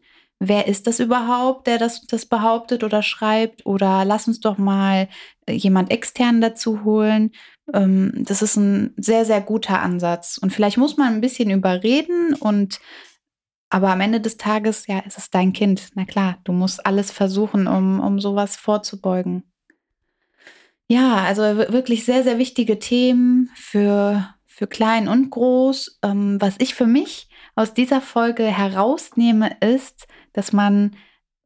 wer 0.49 0.67
ist 0.67 0.87
das 0.87 1.01
überhaupt, 1.01 1.67
der 1.67 1.79
das, 1.79 2.07
das 2.07 2.27
behauptet 2.27 2.85
oder 2.85 3.03
schreibt? 3.03 3.67
Oder 3.67 4.05
lass 4.05 4.29
uns 4.29 4.41
doch 4.41 4.59
mal 4.59 5.09
äh, 5.47 5.53
jemand 5.53 5.91
extern 5.91 6.41
dazu 6.41 6.85
holen. 6.85 7.33
Ähm, 7.73 8.13
das 8.17 8.43
ist 8.43 8.57
ein 8.57 8.95
sehr, 8.97 9.25
sehr 9.25 9.41
guter 9.41 9.81
Ansatz. 9.81 10.39
Und 10.39 10.53
vielleicht 10.53 10.77
muss 10.77 10.97
man 10.97 11.15
ein 11.15 11.21
bisschen 11.21 11.51
überreden 11.51 12.35
und 12.35 12.81
aber 13.71 13.89
am 13.91 14.01
Ende 14.01 14.21
des 14.21 14.37
Tages, 14.37 14.87
ja, 14.87 15.01
ist 15.01 15.19
es 15.19 15.31
dein 15.31 15.53
Kind. 15.53 15.89
Na 15.95 16.05
klar, 16.05 16.39
du 16.45 16.53
musst 16.53 16.87
alles 16.87 17.11
versuchen, 17.11 17.67
um, 17.67 17.99
um 17.99 18.21
sowas 18.21 18.55
vorzubeugen. 18.55 19.43
Ja, 20.87 21.25
also 21.25 21.43
wirklich 21.43 22.05
sehr, 22.05 22.23
sehr 22.23 22.39
wichtige 22.39 22.79
Themen 22.79 23.51
für, 23.57 24.29
für 24.47 24.69
klein 24.69 25.09
und 25.09 25.31
groß. 25.31 25.99
Ähm, 26.05 26.41
was 26.41 26.55
ich 26.59 26.75
für 26.75 26.87
mich 26.87 27.29
aus 27.55 27.75
dieser 27.75 28.01
Folge 28.01 28.45
herausnehme, 28.45 29.57
ist, 29.61 30.07
dass 30.33 30.53
man, 30.53 30.97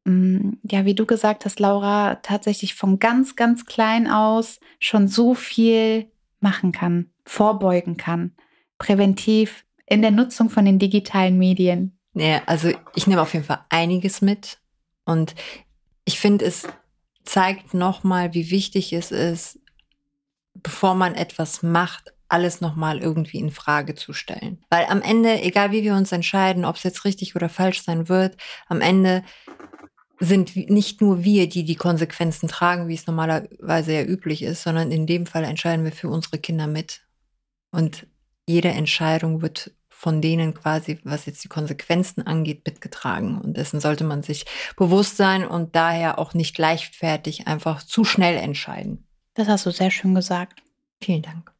mm, 0.04 0.54
ja, 0.62 0.84
wie 0.84 0.94
du 0.94 1.06
gesagt 1.06 1.44
hast, 1.44 1.60
Laura, 1.60 2.16
tatsächlich 2.16 2.74
von 2.74 2.98
ganz, 2.98 3.36
ganz 3.36 3.66
klein 3.66 4.10
aus 4.10 4.60
schon 4.80 5.08
so 5.08 5.34
viel 5.34 6.10
machen 6.40 6.72
kann, 6.72 7.10
vorbeugen 7.24 7.96
kann, 7.96 8.34
präventiv 8.78 9.64
in 9.86 10.02
der 10.02 10.10
Nutzung 10.10 10.50
von 10.50 10.64
den 10.64 10.78
digitalen 10.78 11.38
Medien. 11.38 11.98
Ja, 12.14 12.42
also 12.46 12.70
ich 12.94 13.06
nehme 13.06 13.22
auf 13.22 13.32
jeden 13.34 13.44
Fall 13.44 13.64
einiges 13.68 14.22
mit 14.22 14.58
und 15.04 15.34
ich 16.04 16.18
finde, 16.18 16.46
es 16.46 16.66
zeigt 17.24 17.74
nochmal, 17.74 18.32
wie 18.32 18.50
wichtig 18.50 18.92
es 18.92 19.10
ist, 19.10 19.58
bevor 20.54 20.94
man 20.94 21.14
etwas 21.14 21.62
macht, 21.62 22.12
alles 22.28 22.60
nochmal 22.60 22.98
irgendwie 22.98 23.38
in 23.38 23.50
Frage 23.50 23.94
zu 23.94 24.12
stellen. 24.12 24.58
Weil 24.70 24.86
am 24.86 25.02
Ende, 25.02 25.40
egal 25.42 25.72
wie 25.72 25.82
wir 25.82 25.94
uns 25.94 26.12
entscheiden, 26.12 26.64
ob 26.64 26.76
es 26.76 26.82
jetzt 26.82 27.04
richtig 27.04 27.34
oder 27.36 27.48
falsch 27.48 27.82
sein 27.82 28.08
wird, 28.08 28.36
am 28.66 28.80
Ende 28.80 29.24
sind 30.20 30.56
nicht 30.56 31.00
nur 31.00 31.22
wir, 31.22 31.48
die 31.48 31.64
die 31.64 31.76
Konsequenzen 31.76 32.48
tragen, 32.48 32.88
wie 32.88 32.94
es 32.94 33.06
normalerweise 33.06 33.92
ja 33.92 34.02
üblich 34.02 34.42
ist, 34.42 34.62
sondern 34.62 34.90
in 34.90 35.06
dem 35.06 35.26
Fall 35.26 35.44
entscheiden 35.44 35.84
wir 35.84 35.92
für 35.92 36.08
unsere 36.08 36.38
Kinder 36.38 36.66
mit. 36.66 37.02
Und 37.70 38.06
jede 38.46 38.68
Entscheidung 38.68 39.42
wird 39.42 39.72
von 39.88 40.22
denen 40.22 40.54
quasi, 40.54 41.00
was 41.02 41.26
jetzt 41.26 41.42
die 41.42 41.48
Konsequenzen 41.48 42.24
angeht, 42.24 42.64
mitgetragen. 42.64 43.40
Und 43.40 43.56
dessen 43.56 43.80
sollte 43.80 44.04
man 44.04 44.22
sich 44.22 44.46
bewusst 44.76 45.16
sein 45.16 45.46
und 45.46 45.74
daher 45.74 46.18
auch 46.20 46.34
nicht 46.34 46.56
leichtfertig 46.56 47.48
einfach 47.48 47.82
zu 47.82 48.04
schnell 48.04 48.36
entscheiden. 48.36 49.06
Das 49.34 49.48
hast 49.48 49.66
du 49.66 49.70
sehr 49.70 49.90
schön 49.90 50.14
gesagt. 50.14 50.62
Vielen 51.00 51.22
Dank. 51.22 51.57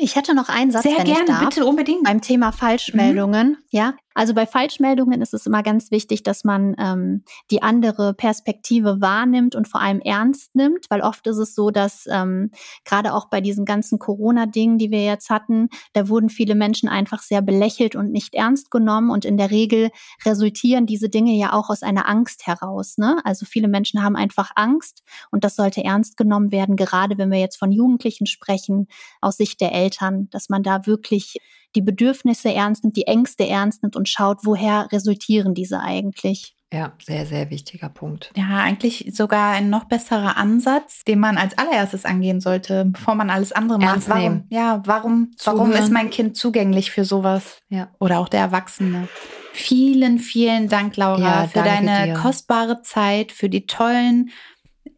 Ich 0.00 0.14
hätte 0.14 0.32
noch 0.34 0.48
einen 0.48 0.70
Satz, 0.70 0.84
Sehr 0.84 0.98
wenn 0.98 1.04
gerne, 1.04 1.20
ich 1.22 1.26
darf, 1.26 1.48
bitte 1.48 1.66
unbedingt. 1.66 2.04
Beim 2.04 2.20
Thema 2.20 2.52
Falschmeldungen. 2.52 3.48
Mhm. 3.48 3.56
Ja, 3.70 3.94
also 4.18 4.34
bei 4.34 4.46
Falschmeldungen 4.46 5.22
ist 5.22 5.32
es 5.32 5.46
immer 5.46 5.62
ganz 5.62 5.92
wichtig, 5.92 6.24
dass 6.24 6.42
man 6.42 6.74
ähm, 6.80 7.22
die 7.52 7.62
andere 7.62 8.14
Perspektive 8.14 9.00
wahrnimmt 9.00 9.54
und 9.54 9.68
vor 9.68 9.80
allem 9.80 10.00
ernst 10.00 10.56
nimmt, 10.56 10.86
weil 10.90 11.02
oft 11.02 11.24
ist 11.28 11.36
es 11.36 11.54
so, 11.54 11.70
dass 11.70 12.04
ähm, 12.10 12.50
gerade 12.84 13.14
auch 13.14 13.26
bei 13.30 13.40
diesen 13.40 13.64
ganzen 13.64 14.00
Corona-Dingen, 14.00 14.76
die 14.76 14.90
wir 14.90 15.04
jetzt 15.04 15.30
hatten, 15.30 15.68
da 15.92 16.08
wurden 16.08 16.30
viele 16.30 16.56
Menschen 16.56 16.88
einfach 16.88 17.22
sehr 17.22 17.42
belächelt 17.42 17.94
und 17.94 18.10
nicht 18.10 18.34
ernst 18.34 18.72
genommen 18.72 19.10
und 19.10 19.24
in 19.24 19.36
der 19.36 19.52
Regel 19.52 19.90
resultieren 20.24 20.84
diese 20.86 21.08
Dinge 21.08 21.36
ja 21.36 21.52
auch 21.52 21.70
aus 21.70 21.84
einer 21.84 22.08
Angst 22.08 22.44
heraus. 22.48 22.98
Ne? 22.98 23.20
Also 23.22 23.46
viele 23.46 23.68
Menschen 23.68 24.02
haben 24.02 24.16
einfach 24.16 24.50
Angst 24.56 25.04
und 25.30 25.44
das 25.44 25.54
sollte 25.54 25.84
ernst 25.84 26.16
genommen 26.16 26.50
werden, 26.50 26.74
gerade 26.74 27.18
wenn 27.18 27.30
wir 27.30 27.38
jetzt 27.38 27.56
von 27.56 27.70
Jugendlichen 27.70 28.26
sprechen, 28.26 28.88
aus 29.20 29.36
Sicht 29.36 29.60
der 29.60 29.70
Eltern, 29.70 30.28
dass 30.30 30.48
man 30.48 30.64
da 30.64 30.86
wirklich 30.86 31.36
die 31.74 31.82
Bedürfnisse 31.82 32.52
ernst 32.52 32.84
nimmt, 32.84 32.96
die 32.96 33.06
Ängste 33.06 33.46
ernst 33.46 33.82
nimmt 33.82 33.96
und 33.96 34.08
schaut, 34.08 34.38
woher 34.42 34.88
resultieren 34.92 35.54
diese 35.54 35.80
eigentlich. 35.80 36.54
Ja, 36.72 36.92
sehr, 37.02 37.24
sehr 37.24 37.48
wichtiger 37.48 37.88
Punkt. 37.88 38.30
Ja, 38.36 38.58
eigentlich 38.58 39.10
sogar 39.14 39.52
ein 39.52 39.70
noch 39.70 39.84
besserer 39.84 40.36
Ansatz, 40.36 41.02
den 41.02 41.18
man 41.18 41.38
als 41.38 41.56
allererstes 41.56 42.04
angehen 42.04 42.42
sollte, 42.42 42.84
bevor 42.84 43.14
man 43.14 43.30
alles 43.30 43.52
andere 43.52 43.78
macht. 43.78 43.88
Ernst 43.88 44.08
warum, 44.10 44.22
nehmen. 44.22 44.46
Ja, 44.50 44.82
warum, 44.84 45.30
warum 45.44 45.72
ist 45.72 45.90
mein 45.90 46.10
Kind 46.10 46.36
zugänglich 46.36 46.90
für 46.90 47.06
sowas? 47.06 47.60
Ja. 47.70 47.88
Oder 48.00 48.18
auch 48.18 48.28
der 48.28 48.40
Erwachsene. 48.40 49.08
Vielen, 49.54 50.18
vielen 50.18 50.68
Dank, 50.68 50.96
Laura, 50.98 51.42
ja, 51.42 51.48
für 51.48 51.62
deine 51.62 52.08
dir. 52.08 52.14
kostbare 52.14 52.82
Zeit, 52.82 53.32
für 53.32 53.48
die 53.48 53.66
tollen 53.66 54.30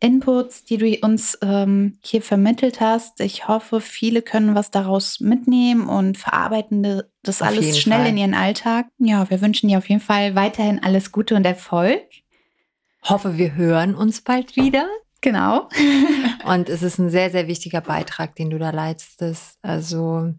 Inputs, 0.00 0.64
die 0.64 0.76
du 0.76 1.07
uns 1.07 1.38
ähm, 1.42 1.98
hier 2.03 2.22
vermittelt 2.22 2.81
hast. 2.81 3.20
Ich 3.20 3.48
hoffe, 3.48 3.81
viele 3.81 4.22
können 4.22 4.55
was 4.55 4.70
daraus 4.70 5.20
mitnehmen 5.20 5.88
und 5.88 6.18
verarbeiten 6.18 7.03
das 7.22 7.42
auf 7.42 7.48
alles 7.48 7.79
schnell 7.79 8.00
Fall. 8.00 8.09
in 8.09 8.16
ihren 8.16 8.35
Alltag. 8.35 8.87
Ja, 8.98 9.29
wir 9.29 9.40
wünschen 9.40 9.68
dir 9.68 9.79
auf 9.79 9.88
jeden 9.88 10.00
Fall 10.00 10.35
weiterhin 10.35 10.83
alles 10.83 11.12
Gute 11.12 11.35
und 11.35 11.44
Erfolg. 11.44 12.03
Hoffe, 13.03 13.38
wir 13.38 13.55
hören 13.55 13.94
uns 13.94 14.20
bald 14.20 14.57
wieder. 14.57 14.87
Genau. 15.20 15.68
und 16.46 16.68
es 16.68 16.83
ist 16.83 16.98
ein 16.98 17.11
sehr, 17.11 17.31
sehr 17.31 17.46
wichtiger 17.46 17.81
Beitrag, 17.81 18.35
den 18.37 18.50
du 18.50 18.59
da 18.59 18.70
leistest. 18.70 19.59
Also 19.62 20.33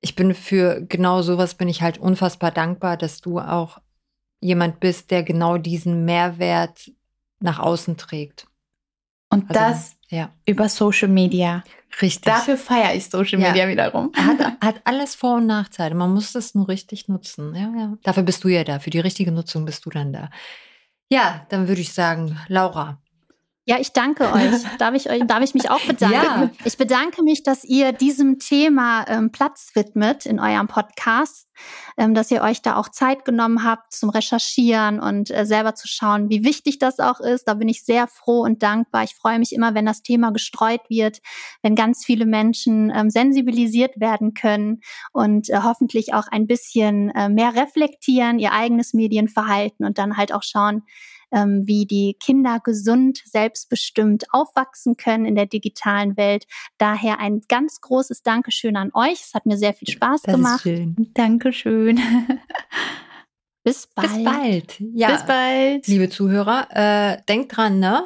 ich 0.00 0.14
bin 0.14 0.34
für 0.34 0.82
genau 0.88 1.22
sowas 1.22 1.54
bin 1.54 1.68
ich 1.68 1.82
halt 1.82 1.98
unfassbar 1.98 2.50
dankbar, 2.50 2.96
dass 2.96 3.20
du 3.20 3.38
auch 3.40 3.78
jemand 4.40 4.80
bist, 4.80 5.10
der 5.10 5.22
genau 5.22 5.58
diesen 5.58 6.04
Mehrwert 6.04 6.90
nach 7.40 7.58
außen 7.58 7.96
trägt. 7.96 8.46
Und 9.30 9.50
also, 9.50 9.54
das 9.54 9.96
ja. 10.08 10.30
über 10.46 10.68
Social 10.68 11.08
Media. 11.08 11.64
Richtig. 12.00 12.24
Dafür 12.24 12.56
feiere 12.56 12.94
ich 12.94 13.08
Social 13.08 13.38
Media 13.38 13.64
ja. 13.64 13.68
wiederum. 13.68 14.12
Hat, 14.14 14.38
hat 14.60 14.80
alles 14.84 15.14
Vor- 15.14 15.36
und 15.36 15.46
Nachteile. 15.46 15.94
Man 15.94 16.12
muss 16.12 16.32
das 16.32 16.54
nur 16.54 16.68
richtig 16.68 17.08
nutzen. 17.08 17.54
Ja, 17.54 17.72
ja. 17.76 17.98
Dafür 18.02 18.22
bist 18.22 18.44
du 18.44 18.48
ja 18.48 18.64
da. 18.64 18.78
Für 18.78 18.90
die 18.90 19.00
richtige 19.00 19.32
Nutzung 19.32 19.64
bist 19.64 19.84
du 19.86 19.90
dann 19.90 20.12
da. 20.12 20.30
Ja, 21.10 21.46
dann 21.48 21.68
würde 21.68 21.80
ich 21.80 21.92
sagen, 21.92 22.38
Laura, 22.48 23.00
ja, 23.68 23.80
ich 23.80 23.92
danke 23.92 24.32
euch. 24.32 24.62
Darf 24.78 24.94
ich, 24.94 25.10
euch, 25.10 25.26
darf 25.26 25.42
ich 25.42 25.52
mich 25.52 25.70
auch 25.70 25.80
bedanken? 25.80 26.14
Ja. 26.14 26.50
Ich 26.64 26.76
bedanke 26.76 27.24
mich, 27.24 27.42
dass 27.42 27.64
ihr 27.64 27.92
diesem 27.92 28.38
Thema 28.38 29.04
ähm, 29.08 29.32
Platz 29.32 29.72
widmet 29.74 30.24
in 30.24 30.38
eurem 30.38 30.68
Podcast, 30.68 31.48
ähm, 31.96 32.14
dass 32.14 32.30
ihr 32.30 32.42
euch 32.42 32.62
da 32.62 32.76
auch 32.76 32.88
Zeit 32.90 33.24
genommen 33.24 33.64
habt 33.64 33.92
zum 33.92 34.10
Recherchieren 34.10 35.00
und 35.00 35.32
äh, 35.32 35.44
selber 35.44 35.74
zu 35.74 35.88
schauen, 35.88 36.30
wie 36.30 36.44
wichtig 36.44 36.78
das 36.78 37.00
auch 37.00 37.18
ist. 37.18 37.48
Da 37.48 37.54
bin 37.54 37.68
ich 37.68 37.84
sehr 37.84 38.06
froh 38.06 38.42
und 38.42 38.62
dankbar. 38.62 39.02
Ich 39.02 39.16
freue 39.16 39.40
mich 39.40 39.52
immer, 39.52 39.74
wenn 39.74 39.86
das 39.86 40.02
Thema 40.02 40.30
gestreut 40.30 40.82
wird, 40.88 41.18
wenn 41.62 41.74
ganz 41.74 42.04
viele 42.04 42.24
Menschen 42.24 42.92
ähm, 42.94 43.10
sensibilisiert 43.10 43.98
werden 43.98 44.34
können 44.34 44.80
und 45.12 45.50
äh, 45.50 45.58
hoffentlich 45.64 46.14
auch 46.14 46.28
ein 46.30 46.46
bisschen 46.46 47.10
äh, 47.10 47.28
mehr 47.28 47.56
reflektieren, 47.56 48.38
ihr 48.38 48.52
eigenes 48.52 48.94
Medienverhalten 48.94 49.84
und 49.84 49.98
dann 49.98 50.16
halt 50.16 50.32
auch 50.32 50.44
schauen, 50.44 50.84
ähm, 51.32 51.66
wie 51.66 51.86
die 51.86 52.16
Kinder 52.20 52.60
gesund, 52.62 53.22
selbstbestimmt 53.24 54.26
aufwachsen 54.32 54.96
können 54.96 55.24
in 55.24 55.34
der 55.34 55.46
digitalen 55.46 56.16
Welt. 56.16 56.46
Daher 56.78 57.18
ein 57.20 57.42
ganz 57.48 57.80
großes 57.80 58.22
Dankeschön 58.22 58.76
an 58.76 58.90
euch. 58.94 59.22
Es 59.22 59.34
hat 59.34 59.46
mir 59.46 59.56
sehr 59.56 59.74
viel 59.74 59.88
Spaß 59.88 60.22
das 60.22 60.34
gemacht. 60.34 60.56
Ist 60.56 60.62
schön. 60.62 61.10
Dankeschön. 61.14 62.00
Bis 63.64 63.88
bald. 63.88 64.12
Bis 64.12 64.24
bald. 64.24 64.80
Ja. 64.94 65.10
Bis 65.10 65.26
bald. 65.26 65.86
Liebe 65.88 66.08
Zuhörer, 66.08 66.68
äh, 66.70 67.22
denkt 67.28 67.56
dran, 67.56 67.80
ne? 67.80 68.04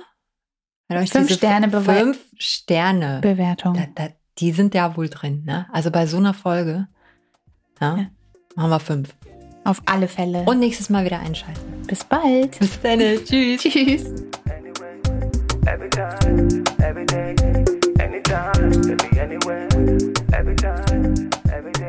Wenn 0.88 0.98
euch 0.98 1.10
fünf 1.10 1.30
Sterne 1.30 1.70
Fünf 1.70 2.18
Sterne 2.36 3.20
Bewertung. 3.20 3.74
Da, 3.74 3.86
da, 3.94 4.12
die 4.38 4.52
sind 4.52 4.74
ja 4.74 4.96
wohl 4.96 5.08
drin, 5.08 5.44
ne? 5.44 5.66
Also 5.70 5.90
bei 5.90 6.06
so 6.06 6.16
einer 6.16 6.34
Folge 6.34 6.88
ja, 7.80 7.96
ja. 7.96 8.06
machen 8.56 8.70
wir 8.70 8.80
fünf. 8.80 9.14
Auf 9.64 9.82
alle 9.84 10.08
Fälle. 10.08 10.44
Und 10.44 10.58
nächstes 10.58 10.88
Mal 10.88 11.04
wieder 11.04 11.20
einschalten. 11.20 11.79
Bis 11.90 12.04
bald. 12.04 12.56
Bis 12.56 12.80
dann. 12.82 13.00
Tschüss. 13.00 13.62
Tschüss. 13.62 14.04
Every 15.66 15.90
time, 15.90 16.64
every 16.80 17.04
day, 17.04 17.34
anytime, 17.98 18.96
anywhere, 19.18 19.68
every 20.32 20.54
time, 20.54 21.30
every 21.52 21.72
day. 21.72 21.79